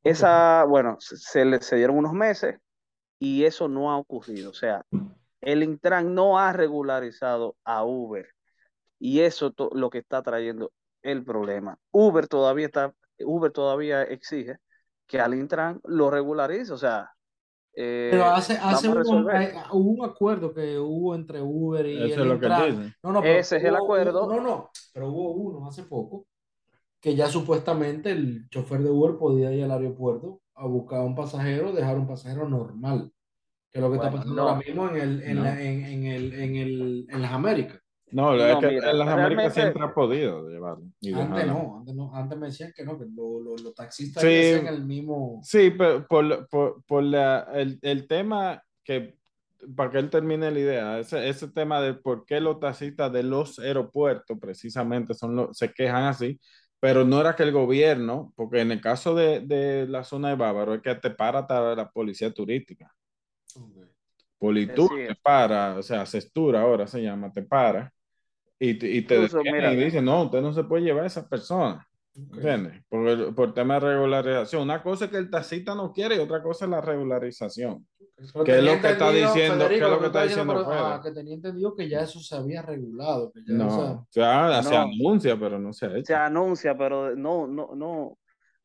[0.03, 2.59] Esa, bueno, se, le se dieron unos meses
[3.17, 4.51] y eso no ha ocurrido.
[4.51, 4.85] O sea,
[5.41, 8.27] el Intran no ha regularizado a Uber
[8.99, 11.77] y eso lo que está trayendo el problema.
[11.91, 14.57] Uber todavía está, Uber todavía exige
[15.07, 16.71] que al Intran lo regularice.
[16.71, 17.11] O sea,
[17.75, 19.35] eh, Pero hace, hace resolver.
[19.35, 22.93] hay- hubo un acuerdo que hubo entre Uber y Eso el es lo que.
[23.03, 24.25] No, no, Ese es el acuerdo.
[24.25, 26.25] hubo- no, no, pero hubo uno hace poco
[27.01, 31.15] que ya supuestamente el chofer de Uber podía ir al aeropuerto a buscar a un
[31.15, 33.11] pasajero, dejar un pasajero normal,
[33.69, 34.49] que es lo que está Bueno, pasando no.
[34.49, 35.43] ahora mismo en el, en No.
[35.43, 37.79] la- en, en el, en el, en las Américas.
[38.15, 40.85] No, No, es que mira, en las Américas siempre ha podido llevarlo.
[41.13, 44.29] Antes no, antes no, antes me decían que no, que lo- lo- los taxistas Sí.
[44.29, 45.41] hacen el mismo.
[45.43, 49.17] Sí, pero por, por, por la, el, el tema que,
[49.75, 53.23] para que él termine la idea, ese, ese tema de por qué los taxistas de
[53.23, 56.39] los aeropuertos precisamente son los, se quejan así,
[56.79, 60.35] pero no era que el gobierno, porque en el caso de, de la zona de
[60.35, 62.91] Bávaro es que te para hasta la policía turística.
[64.37, 65.07] Politur Así es.
[65.09, 67.91] te para, o sea, Cestura ahora se llama, te para
[68.59, 69.73] y te, y te Incluso, mira.
[69.73, 71.87] y dice, no, usted no se puede llevar a esa persona.
[72.17, 72.35] Ok.
[72.35, 72.81] ¿Entiendes?
[72.87, 74.61] Por, el- por tema de regularización.
[74.63, 77.85] Una cosa es que el taxista no quiere y otra cosa es la regularización.
[78.33, 80.53] Pero ¿Qué es lo que está diciendo- Federico, qué es lo que está está diciendo,
[80.53, 83.31] diciendo pero, ah, que tenía entendido que ya eso se había regulado.
[83.33, 84.81] Que ya No, esa- se, ha- se No.
[84.83, 86.05] anuncia, pero no se ha hecho.
[86.05, 88.17] se anuncia, pero no, no, no,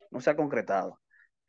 [0.09, 0.99] no se ha concretado.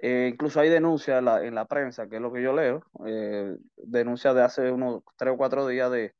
[0.00, 2.82] Eh, incluso hay denuncias en la, en la prensa, que es lo que yo leo,
[3.06, 6.12] eh, denuncias de hace unos tres o cuatro días de,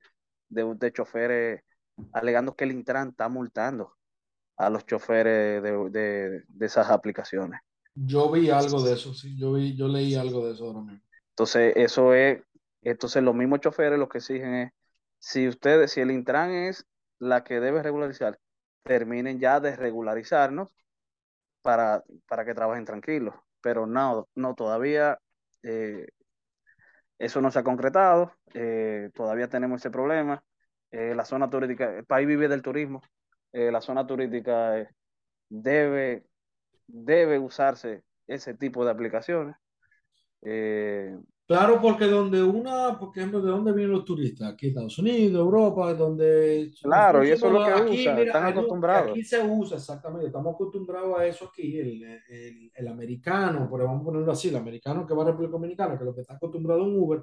[0.51, 1.63] de, de choferes
[2.13, 3.97] alegando que el Intran está multando
[4.57, 7.61] a los choferes de, de- de esas aplicaciones.
[7.95, 9.37] Yo vi algo de eso, sí.
[9.39, 11.01] Yo vi, yo leí algo de eso ahora mismo.
[11.31, 12.43] Entonces, eso es,
[12.83, 14.73] entonces los mismos choferes lo que exigen es,
[15.19, 16.87] si ustedes, si el Intran es
[17.19, 18.39] la que debe regularizar,
[18.83, 20.75] terminen ya de regularizarnos
[21.63, 23.35] para, para que trabajen tranquilos.
[23.61, 25.19] Pero no, no, todavía
[25.63, 26.07] eh,
[27.19, 30.43] eso no se ha concretado, eh, todavía tenemos ese problema.
[30.93, 33.03] Eh, la zona turística, el país vive del turismo,
[33.53, 34.89] eh, la zona turística eh,
[35.49, 36.25] debe,
[36.87, 39.57] debe usarse ese tipo de aplicaciones.
[40.43, 41.17] Eh,
[41.47, 44.53] Claro, porque donde una, por ejemplo, ¿de dónde vienen los turistas?
[44.53, 46.71] Aquí Estados Unidos, Europa, donde...
[46.83, 49.11] Claro, y eso es lo que Aquí, usan, mira, están acostumbrados.
[49.11, 54.01] Aquí se usa, exactamente, estamos acostumbrados a eso aquí, el, el, el americano, pero vamos
[54.03, 56.81] a ponerlo así, el americano que va a República Dominicana, que lo que está acostumbrado
[56.83, 57.23] a un Uber,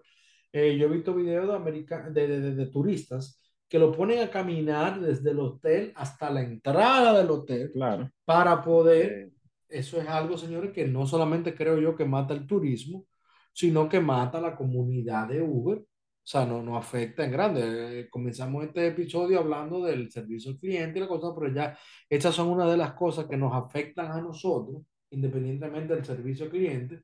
[0.52, 4.20] eh, yo he visto videos de, america- de, de, de- de turistas que lo ponen
[4.24, 8.10] a caminar desde el hotel hasta la entrada del hotel Claro.
[8.26, 9.32] para poder
[9.70, 13.06] eso es algo, señores, que no solamente creo yo que mata el turismo,
[13.54, 15.78] sino que mata a la comunidad de Uber.
[15.78, 17.62] O sea, no nos afecta en grande.
[18.02, 21.78] Eh, comenzamos este episodio hablando del servicio al cliente y la cosa, pero ya
[22.10, 26.52] estas son una de las cosas que nos afectan a nosotros, independientemente del servicio al
[26.52, 27.02] cliente,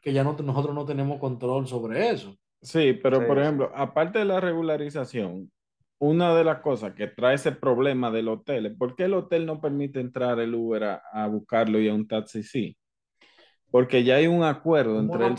[0.00, 2.36] que ya no, nosotros no tenemos control sobre eso.
[2.60, 5.50] Sí, pero Sí, por ejemplo, aparte de la regularización,
[5.98, 9.46] una de las cosas que trae ese problema del hotel es por qué el hotel
[9.46, 12.76] no permite entrar el Uber a, a buscarlo y a un taxi sí.
[13.70, 15.34] Porque ya hay un acuerdo Un entre el...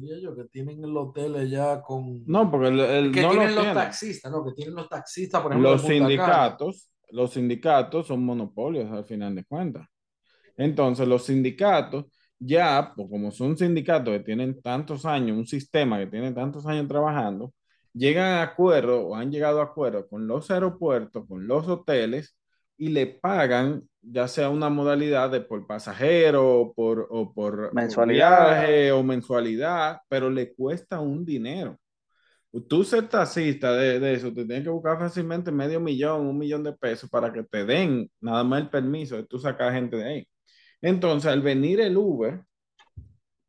[0.00, 2.24] diría yo, que tienen el hotel ya con...
[2.26, 3.80] No, porque el, el- que no lo tienen los tiene.
[3.80, 4.44] taxistas, ¿no?
[4.44, 6.08] Que tienen los taxistas, por ejemplo, Los Punta Cana.
[6.08, 9.86] sindicatos, los sindicatos son monopolios al final de cuentas.
[10.56, 12.06] Entonces, los sindicatos
[12.38, 16.88] ya, pues como son sindicatos que tienen tantos años, un sistema que tiene tantos años
[16.88, 17.52] trabajando,
[17.96, 22.36] llegan a acuerdo o han llegado a acuerdo con los aeropuertos, con los hoteles
[22.76, 28.60] y le pagan ya sea una modalidad de por pasajero o por, o por Mensualidad.
[28.60, 31.78] viaje o mensualidad, pero le cuesta un dinero.
[32.68, 36.64] Tú ser taxista de, de eso, te tienes que buscar fácilmente medio millón, un millón
[36.64, 40.04] de pesos para que te den nada más el permiso de tú sacar gente de
[40.04, 40.28] ahí.
[40.80, 42.42] Entonces, al venir el Uber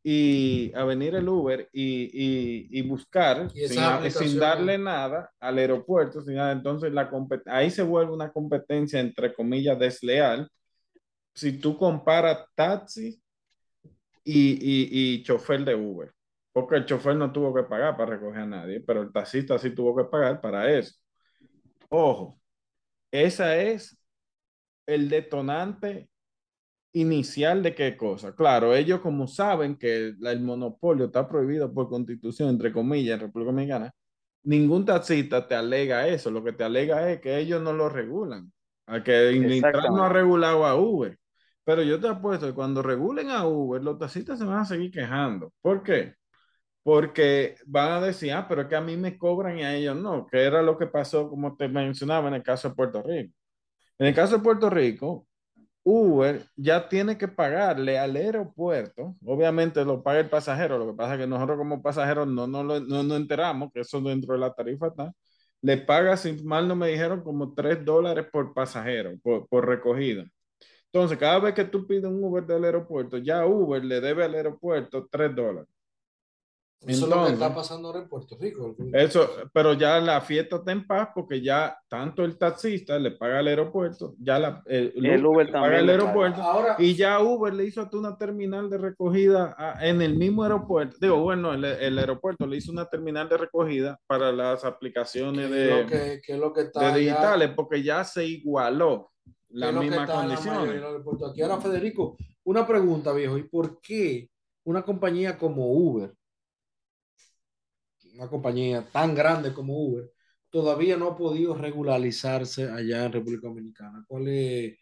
[0.09, 5.57] y a venir el Uber y, y, y buscar Y sin, sin darle nada al
[5.57, 7.11] aeropuerto, sin nada, entonces la
[7.47, 10.49] ahí se vuelve una competencia entre comillas desleal.
[11.35, 13.21] Si tú comparas taxi
[14.23, 16.13] y, y, y chofer de Uber,
[16.53, 19.71] porque el chofer no tuvo que pagar para recoger a nadie, pero el taxista sí
[19.71, 20.95] tuvo que pagar para eso.
[21.89, 22.39] Ojo,
[23.11, 24.01] esa es
[24.85, 26.09] el detonante
[27.01, 28.35] inicial de qué cosa.
[28.35, 33.51] Claro, ellos como saben que el monopolio está prohibido por constitución, entre comillas, en República
[33.51, 33.93] Dominicana,
[34.43, 36.31] ningún taxista te alega eso.
[36.31, 38.51] Lo que te alega es que ellos no lo regulan.
[38.87, 41.17] A que Intran no ha regulado a Uber.
[41.65, 44.89] Pero yo te apuesto que cuando regulen a Uber, los taxistas se van a seguir
[44.91, 45.53] quejando.
[45.61, 46.15] ¿Por qué?
[46.83, 49.97] Porque van a decir, ah, pero es que a mí me cobran y a ellos
[49.97, 53.33] no, que era lo que pasó, como te mencionaba, en el caso de Puerto Rico.
[53.99, 55.26] En el caso de Puerto Rico,
[55.89, 61.13] Uber ya tiene que pagarle al aeropuerto, obviamente lo paga el pasajero, lo que pasa
[61.13, 64.53] es que nosotros como pasajeros no nos no, no, enteramos que eso dentro de la
[64.53, 65.13] tarifa está,
[65.61, 70.25] le paga, si mal no me dijeron, como 3 dólares por pasajero, por, por recogida.
[70.91, 74.35] Entonces, cada vez que tú pides un Uber del aeropuerto, ya Uber le debe al
[74.35, 75.69] aeropuerto 3 dólares.
[76.85, 78.75] Eso es lo que está pasando ahora en Puerto Rico.
[78.93, 83.39] Eso, pero ya la fiesta está en paz porque ya tanto el taxista le paga
[83.39, 86.93] al aeropuerto, ya la, el, El Uber le también paga al le aeropuerto Ahora, y
[86.95, 90.97] ya Uber le hizo hasta una terminal de recogida a- en el mismo aeropuerto.
[91.01, 95.55] Digo, bueno, el, el aeropuerto le hizo una terminal de recogida para las aplicaciones ¿qué
[95.63, 98.23] es de, lo que, qué es lo que está de ya- digitales porque ya se
[98.23, 99.09] igualó
[99.49, 101.31] la los aeropuertos?
[101.31, 103.35] Aquí ahora, Federico, una pregunta, viejo.
[103.37, 104.29] ¿Y por qué
[104.63, 106.13] una compañía como Uber,
[108.17, 110.11] una compañía tan grande como Uber,
[110.49, 114.03] todavía no ha podido regularizarse allá en República Dominicana?
[114.07, 114.77] ¿Cuál es?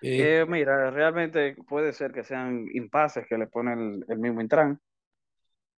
[0.00, 4.40] eh, Eh, mira, realmente puede ser que sean impases que le pone el, el mismo
[4.40, 4.80] Intran.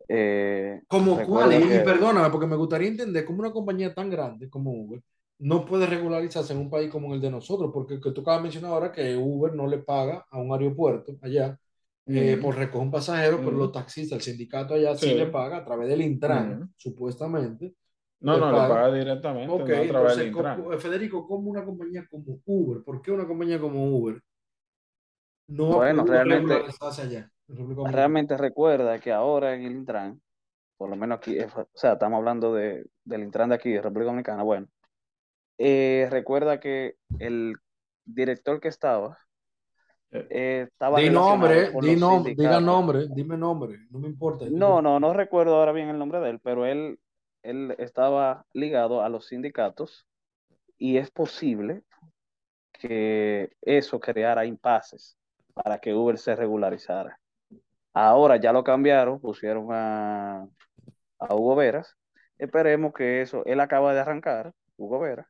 [0.08, 1.52] Eh, ¿Como cuál?
[1.52, 5.02] Y, y que- perdóname, porque me gustaría entender cómo una compañía tan grande como Uber
[5.40, 8.42] no puede regularizarse en un país como el de nosotros, porque que tú acabas de
[8.44, 11.58] mencionar ahora que Uber no le paga a un aeropuerto allá
[12.08, 12.42] eh, Ujú.
[12.42, 13.58] por recoger un pasajero, pero Ujú.
[13.58, 15.14] los taxistas, el sindicato allá sí, Sí.
[15.14, 16.70] le paga a través del Intran, Ujú.
[16.76, 17.74] supuestamente.
[18.20, 18.68] No, le no, le paga.
[18.74, 20.56] paga directamente, Ok, no a través entonces, del Intran.
[20.62, 22.82] ¿cómo- eh, Federico, ¿cómo una compañía como Uber?
[22.82, 24.20] ¿Por qué una compañía como Uber
[25.48, 27.30] no Bueno, realmente- allá?
[27.90, 30.20] realmente recuerda que ahora en el Intran,
[30.76, 33.80] por lo menos aquí, eh, o sea, estamos hablando de, del Intran de aquí, de
[33.82, 34.66] República Dominicana, bueno,
[35.58, 37.54] eh, recuerda que el
[38.04, 39.18] director que estaba,
[40.10, 44.46] eh, estaba Di relacionado nombre, di diga nombre, dime nombre, no me importa.
[44.50, 46.98] No, no, no recuerdo ahora bien el nombre de él, pero él,
[47.42, 50.06] él estaba ligado a los sindicatos
[50.78, 51.82] y es posible
[52.72, 55.18] que eso creara impases
[55.52, 57.18] para que Uber se regularizara.
[57.92, 60.48] Ahora ya lo cambiaron, pusieron a,
[61.18, 61.96] a Hugo Veras.
[62.38, 65.26] Esperemos que eso, él acaba de arrancar, Hugo Veras.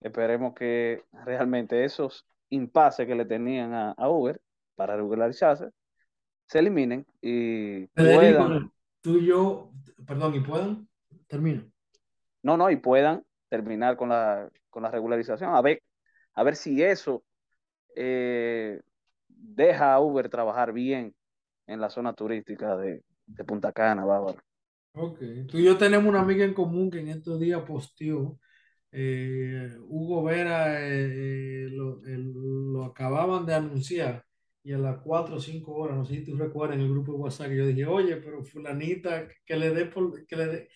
[0.00, 4.40] Esperemos que realmente esos impases que le tenían a, a Uber
[4.76, 5.70] para regularizarse
[6.46, 9.72] se eliminen y Federico, puedan, tú y yo,
[10.06, 10.88] perdón, y puedan,
[11.26, 11.64] termino.
[12.42, 15.54] no, no, y puedan terminar con la, con la regularización.
[15.54, 15.82] A ver,
[16.34, 17.24] a ver si eso
[17.96, 18.80] eh,
[19.28, 21.14] deja a Uber trabajar bien
[21.66, 24.38] en la zona turística de, de Punta Cana, Bárbaro.
[24.94, 28.38] Ok, tú y yo tenemos una amiga en común que en estos días posteó,
[28.92, 32.32] eh, Hugo Vera, eh, eh, lo, el-
[32.72, 34.24] lo acababan de anunciar
[34.64, 37.12] y a las 4 o 5 horas, no sé si tú recuerdas en el grupo
[37.12, 40.68] de WhatsApp, que yo dije, oye, pero fulanita, que le dé, por- que le dé,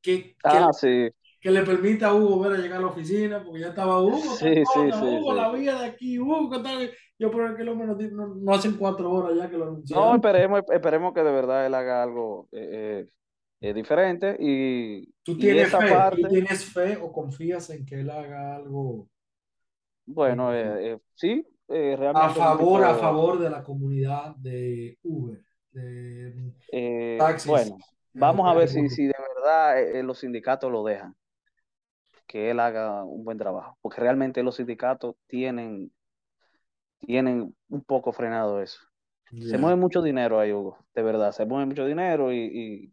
[0.00, 1.10] que, que, Ah, sí,
[1.40, 4.64] que le permita a Hugo Vera llegar a la oficina, porque ya estaba Hugo, Sí,
[4.64, 6.90] tal sí, Hugo, la vía de aquí, Hugo, ¿qué tal?
[7.18, 10.14] Yo, es que el hombre no, no, no hacen cuatro horas ya que lo no,
[10.14, 10.16] anunciaron.
[10.16, 13.06] esperemos, esperemos que de verdad él haga algo eh,
[13.60, 15.88] eh, eh, diferente y, ¿Tú y tienes fe?
[15.90, 19.08] parte, ¿Tú tienes fe o confías en que él haga algo
[20.06, 24.98] bueno, eh, eh, sí, eh, a realmente un favor, a favor de la comunidad de
[25.02, 25.40] Uber,
[25.72, 27.76] de eh, taxis bueno,
[28.14, 31.14] en vamos a ver si, si de verdad eh, eh, los sindicatos lo dejan,
[32.26, 35.92] que él haga un buen trabajo, porque realmente los sindicatos tienen,
[37.00, 38.80] tienen un poco frenado eso.
[39.30, 42.92] Se mueve mucho dinero ahí, Hugo, de verdad, se mueve mucho dinero y,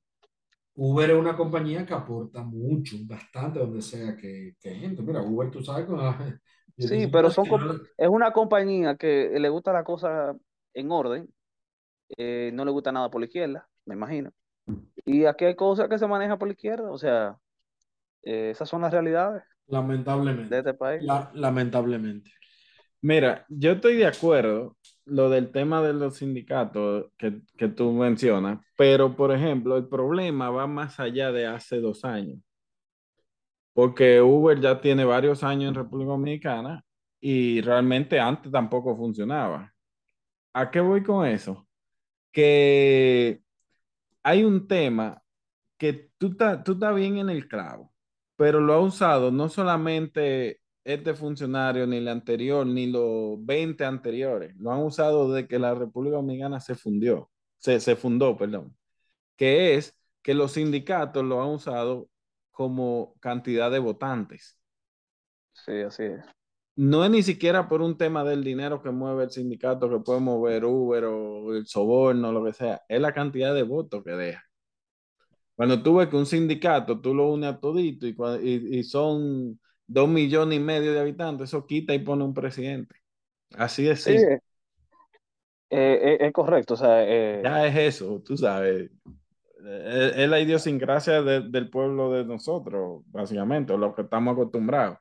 [0.83, 5.03] Uber es una compañía que aporta mucho, bastante, donde sea que, que gente.
[5.03, 5.85] Mira, Uber, tú sabes,
[6.79, 7.45] sí, pero son,
[7.95, 10.35] es una compañía que le gusta la cosa
[10.73, 11.31] en orden,
[12.17, 14.31] eh, no le gusta nada por la izquierda, me imagino.
[15.05, 17.37] Y aquí hay cosas que se manejan por la izquierda, o sea,
[18.23, 19.43] eh, esas son las realidades.
[19.67, 20.49] Lamentablemente.
[20.49, 21.03] De este país.
[21.33, 22.31] lamentablemente.
[23.01, 28.59] Mira, yo estoy de acuerdo lo del tema de los sindicatos que, que, tú mencionas,
[28.77, 32.39] pero por ejemplo, el problema va más allá de hace dos años,
[33.73, 36.83] porque Uber ya tiene varios años en República Dominicana
[37.19, 39.73] y realmente antes tampoco funcionaba.
[40.53, 41.67] ¿A qué voy con eso?
[42.31, 43.41] Que
[44.23, 45.21] hay un tema
[45.77, 47.93] que tú estás tú bien en el clavo,
[48.35, 54.55] pero lo ha usado no solamente este funcionario, ni el anterior, ni los 20 anteriores.
[54.57, 58.75] Lo han usado desde que la República Dominicana se fundió, se, se fundó, perdón.
[59.35, 62.09] Que es que los sindicatos lo han usado
[62.51, 64.59] como cantidad de votantes.
[65.53, 66.25] Sí, así es.
[66.75, 70.19] No es ni siquiera por un tema del dinero que mueve el sindicato, que puede
[70.19, 72.81] mover Uber o el soborno, lo que sea.
[72.87, 74.43] Es la cantidad de votos que deja.
[75.55, 79.59] Cuando tú ves que un sindicato, tú lo unes a todito y, y, y son
[79.91, 82.95] dos millones y medio de habitantes, eso quita y pone un presidente.
[83.55, 84.03] Así es.
[84.03, 84.39] Sí, eh,
[85.69, 86.75] eh, es correcto.
[86.75, 88.89] O sea, eh, ya es eso, tú sabes.
[89.63, 94.97] Es, la idiosincrasia del pueblo de nosotros, básicamente, lo que estamos acostumbrados.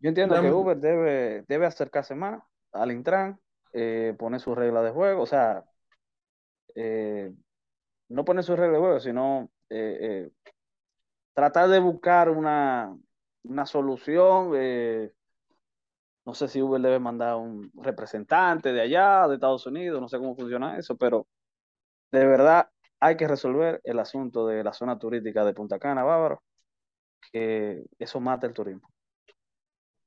[0.00, 3.38] Yo entiendo que Uber debe, debe acercarse más al Intran,
[4.18, 5.62] poner sus reglas de juego, o sea,
[8.08, 9.48] no poner sus reglas de juego, sino
[11.34, 12.96] tratar de buscar una,
[13.66, 14.52] solución.
[14.56, 15.12] Eh,
[16.24, 20.18] no sé si Uber debe mandar un representante de allá, de Estados Unidos, no sé
[20.18, 21.26] cómo funciona eso, pero
[22.12, 22.68] de verdad
[23.00, 26.42] hay que resolver el asunto de la zona turística de Punta Cana, Bávaro,
[27.32, 28.88] que eso mata el turismo.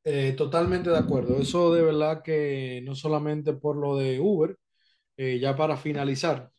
[0.05, 1.37] Eh, totalmente de acuerdo.
[1.39, 4.55] Eso de verdad que no solamente por lo de Uber,
[5.17, 6.51] eh, ya para finalizar,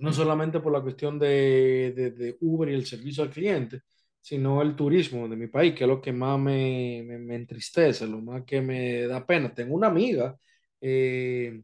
[0.00, 3.82] no solamente por la cuestión de, de, Uber y el servicio al cliente,
[4.20, 8.20] sino el turismo de mi país, que es lo que más me, me, entristece, lo
[8.20, 9.54] más que me da pena.
[9.54, 10.36] Tengo una amiga
[10.80, 11.62] eh,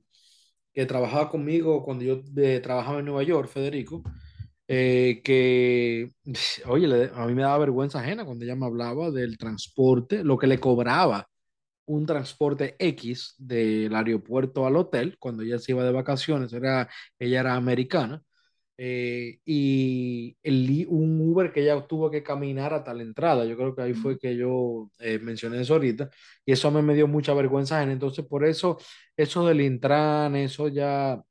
[0.72, 4.02] que trabajaba conmigo cuando yo eh, trabajaba en Nueva York, Federico,
[4.68, 6.12] eh, que,
[6.66, 10.46] oye, a mí me daba vergüenza ajena cuando ella me hablaba del transporte, lo que
[10.46, 11.28] le cobraba
[11.86, 16.88] un transporte X del aeropuerto al hotel, cuando ella se iba de vacaciones, era,
[17.18, 18.22] ella era americana,
[18.78, 23.44] eh, y el, un Uber que ella tuvo que caminar hasta la entrada.
[23.44, 26.10] Yo creo que ahí fue que yo eh, mencioné eso ahorita,
[26.44, 27.82] y eso a mí me dio mucha vergüenza.
[27.82, 28.78] Entonces, por eso,
[29.16, 31.22] eso del Intran, eso ya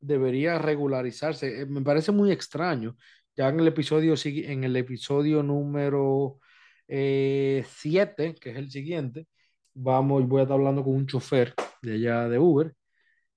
[0.00, 1.62] debería regularizarse.
[1.62, 2.96] Eh, me parece muy extraño.
[3.36, 6.40] Ya en el episodio, en el episodio número
[6.86, 9.26] 7, que es el siguiente,
[9.74, 12.74] vamos, voy a estar hablando con un chofer de allá de Uber,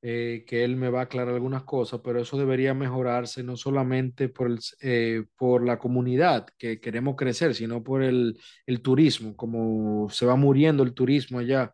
[0.06, 4.28] eh, que él me va a aclarar algunas cosas, pero eso debería mejorarse no solamente
[4.28, 10.10] por, el, eh, por la comunidad que queremos crecer, sino por el, el turismo, como
[10.10, 11.74] se va muriendo el turismo allá.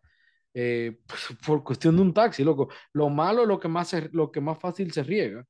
[0.54, 1.00] Eh,
[1.44, 2.68] por cuestión de un taxi, loco.
[2.92, 5.44] Lo malo es lo que más, lo que más fácil se riega.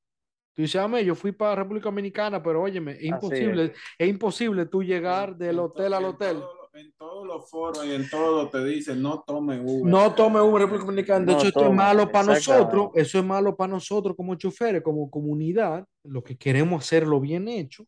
[0.55, 3.73] Tú dices, ame, yo fui para República Dominicana, pero óyeme, es imposible, es.
[3.99, 4.09] es.
[4.09, 6.39] imposible tú llegar del hotel al hotel
[6.73, 9.91] en todos los foros y en todo te dicen no tome Uber.
[9.91, 11.27] No tome Uber República Dominicana.
[11.27, 12.91] De hecho, esto es malo para nosotros.
[12.95, 15.87] Eso es malo para nosotros como choferes, como comunidad.
[16.05, 17.87] Lo que queremos hacerlo bien hecho.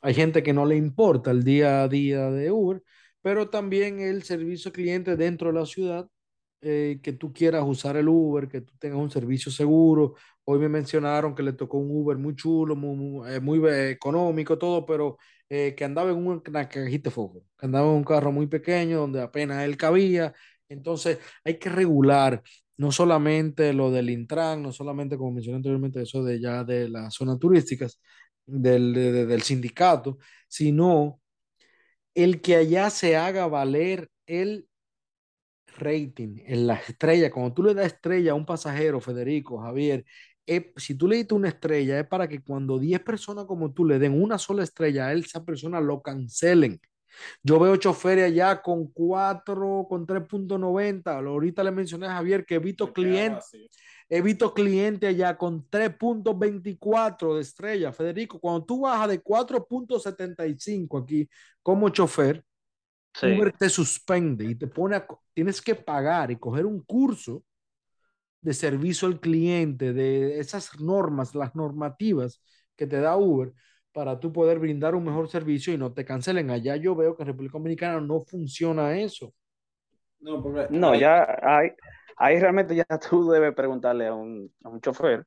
[0.00, 2.82] Hay gente que no le importa el día a día de Uber,
[3.20, 6.08] pero también el servicio cliente dentro de la ciudad.
[6.64, 10.14] Eh, que tú quieras usar el Uber, que tú tengas un servicio seguro.
[10.44, 14.56] Hoy me mencionaron que le tocó un Uber muy chulo, muy, muy, eh, muy económico,
[14.56, 15.18] todo, pero
[15.54, 19.00] eh, que andaba en una cajita de foco, que andaba en un carro muy pequeño
[19.00, 20.32] donde apenas él cabía.
[20.66, 22.42] Entonces hay que regular
[22.78, 27.14] no solamente lo del Intran, no solamente como mencioné anteriormente, eso de ya de las
[27.14, 28.00] zonas turísticas,
[28.46, 30.16] del, del sindicato,
[30.48, 31.20] sino
[32.14, 34.68] el que allá se haga valer el
[35.78, 40.04] rating, en la estrella, cuando tú le das estrella a un pasajero, Federico, Javier,
[40.76, 43.98] si tú le diste una estrella, es para que cuando 10 personas como tú le
[43.98, 46.80] den una sola estrella a él, esa persona lo cancelen.
[47.42, 51.26] Yo veo choferes allá con 4, con 3.90.
[51.26, 53.50] Ahorita le mencioné a Javier que he visto clientes.
[54.08, 57.92] He visto clientes allá con 3.24 de estrella.
[57.92, 61.28] Federico, cuando tú bajas de 4.75 aquí
[61.62, 62.44] como chofer,
[63.22, 67.44] Uber te suspende y te pone a, tienes que pagar y coger un curso
[68.42, 72.42] de servicio al cliente, de esas normas, las normativas
[72.76, 73.52] que te da Uber
[73.92, 76.50] para tú poder brindar un mejor servicio y no te cancelen.
[76.50, 79.32] Allá yo veo que en República Dominicana no funciona eso.
[80.20, 81.70] No, porque no ya hay,
[82.16, 85.24] ahí realmente ya tú debes preguntarle a un, a un chofer.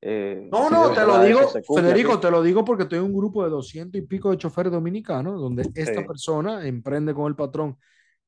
[0.00, 1.40] Eh, no, no, te lo digo,
[1.74, 4.70] Federico, te lo digo porque estoy en un grupo de doscientos y pico de choferes
[4.70, 7.78] dominicanos donde esta persona emprende con el patrón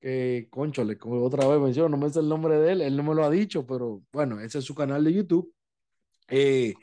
[0.01, 3.03] que, conchole, como otra vez menciono, no me sé el nombre de él, él no
[3.03, 5.53] me lo ha dicho, pero bueno, ese es su canal de YouTube.
[6.29, 6.75] Eh,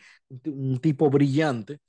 [0.46, 1.80] un tipo brillante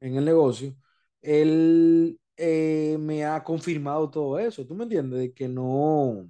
[0.00, 0.74] en el negocio,
[1.22, 4.66] él eh, me ha confirmado todo eso.
[4.66, 5.18] ¿Tú me entiendes?
[5.18, 6.28] De que no.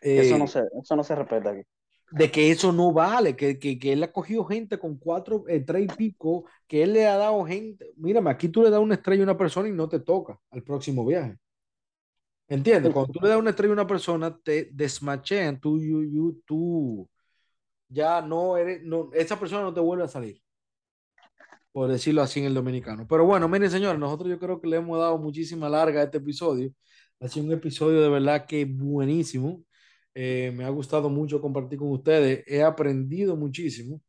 [0.00, 1.62] eso, no se, eso no se respeta aquí.
[2.10, 5.60] De que eso no vale, que, que, que él ha cogido gente con cuatro, eh,
[5.60, 7.90] tres y pico, que él le ha dado gente.
[7.96, 10.62] Mírame, aquí tú le das una estrella a una persona y no te toca al
[10.62, 11.38] próximo viaje.
[12.52, 12.92] ¿Entiendes?
[12.92, 17.08] Cuando tú le das una estrella a una persona, te desmachean, tú, you, tú
[17.88, 20.42] ya no eres, no, esa persona no te vuelve a salir
[21.72, 23.06] por decirlo así en el dominicano.
[23.08, 26.18] Pero bueno, miren señores, nosotros yo creo que le hemos dado muchísima larga a este
[26.18, 26.72] episodio.
[27.20, 29.64] Ha sido un episodio de verdad que buenísimo.
[30.14, 32.44] Eh, me ha gustado mucho compartir con ustedes.
[32.46, 34.02] He aprendido muchísimo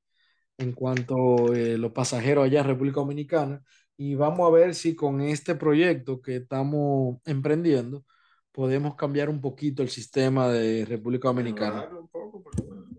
[0.58, 3.64] en cuanto a eh, los pasajeros allá en República Dominicana.
[3.98, 8.06] Y vamos a ver si con este proyecto que estamos emprendiendo
[8.54, 11.82] podemos cambiar un poquito el sistema de República Dominicana.
[11.82, 12.52] Mejorarlo un poco.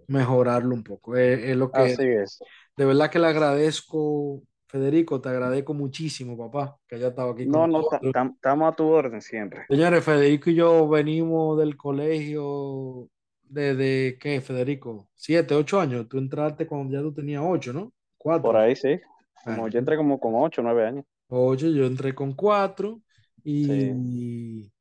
[0.09, 1.17] Mejorarlo un poco.
[1.17, 2.39] Es, lo que, Así es.
[2.77, 7.47] De verdad que le agradezco Federico, te agradezco muchísimo, papá, que haya estado aquí.
[7.47, 9.65] No, no, estamos a tu orden siempre.
[9.69, 13.09] Señores, Federico y yo venimos del colegio
[13.45, 15.09] desde, ¿qué, Federico?
[15.15, 16.09] Siete, ocho años.
[16.09, 17.93] Tú entraste cuando ya tú tenías ocho, ¿no?
[18.19, 18.43] Cuatro.
[18.43, 18.99] Por ahí sí.
[19.45, 21.05] Como yo entré como con ocho, nueve años.
[21.29, 23.01] Ocho, yo entré con cuatro.
[23.45, 24.73] Y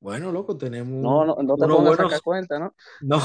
[0.00, 1.02] bueno, loco, tenemos.
[1.02, 2.74] No, no, no te pongas a cuenta, ¿no?
[3.00, 3.18] No.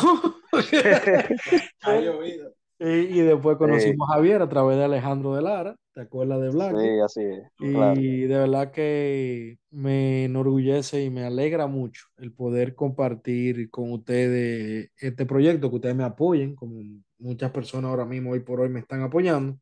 [1.81, 2.53] ha llovido.
[2.79, 6.75] Y, después conocimos a Javier a través de Alejandro de Lara, ¿te acuerdas de Black?
[6.77, 7.97] Sí, así es.
[7.97, 14.89] Y de verdad que me enorgullece y me alegra mucho el poder compartir con ustedes
[14.97, 16.81] este proyecto, que ustedes me apoyen, como
[17.19, 19.57] muchas personas ahora mismo, hoy por hoy, me están apoyando.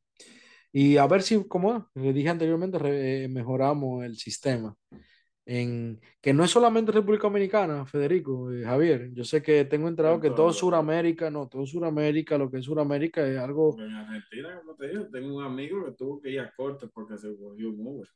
[0.71, 4.75] Y a ver si, como les dije anteriormente, mejoramos el sistema
[5.45, 9.11] en que no es solamente República Dominicana, Federico, eh, Javier.
[9.13, 13.25] Yo sé que tengo enterado que todo Sudamérica, no, todo Sudamérica, lo que es Sudamérica
[13.25, 13.75] es algo.
[13.79, 17.17] En Argentina, como te digo, tengo un amigo que tuvo que ir a corte porque
[17.17, 18.07] se cogió un Uber.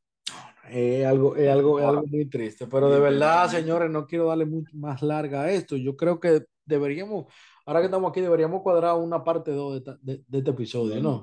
[0.69, 4.45] Es algo, es algo, es algo muy triste, pero de verdad, señores, no quiero darle
[4.45, 5.75] mucho más larga a esto.
[5.77, 7.31] Yo creo que deberíamos,
[7.65, 11.21] ahora que estamos aquí, deberíamos cuadrar una parte 2 de, de, de, este episodio, ¿no?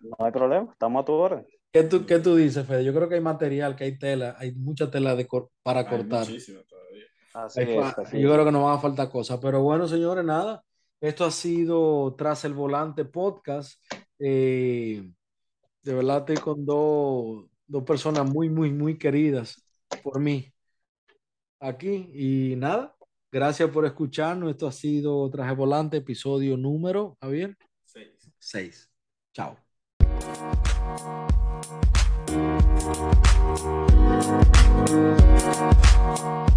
[0.00, 1.46] No hay problema, estamos a tu orden.
[1.72, 2.84] ¿Qué tú, ¿Qué tú dices, Fede?
[2.84, 5.28] Yo creo que hay material, que hay tela, hay mucha tela de
[5.62, 6.26] para cortar.
[6.26, 7.04] Muchísimo todavía.
[7.32, 9.38] Así es, yo creo que nos van a faltar cosas.
[9.40, 10.64] Pero bueno, señores, nada.
[11.00, 13.80] Esto ha sido Tras el Volante Podcast.
[14.18, 15.10] Eh,
[15.82, 19.64] de verdad estoy con dos, dos personas muy, muy, muy queridas
[20.02, 20.52] por mí
[21.60, 22.10] aquí.
[22.12, 22.96] Y nada,
[23.30, 24.50] gracias por escucharnos.
[24.50, 27.56] Esto ha sido Traje Volante, episodio número, Javier.
[27.84, 28.32] Seis.
[28.38, 28.90] Seis.
[29.32, 29.56] Chao.
[32.30, 33.90] We'll be
[34.86, 36.49] right.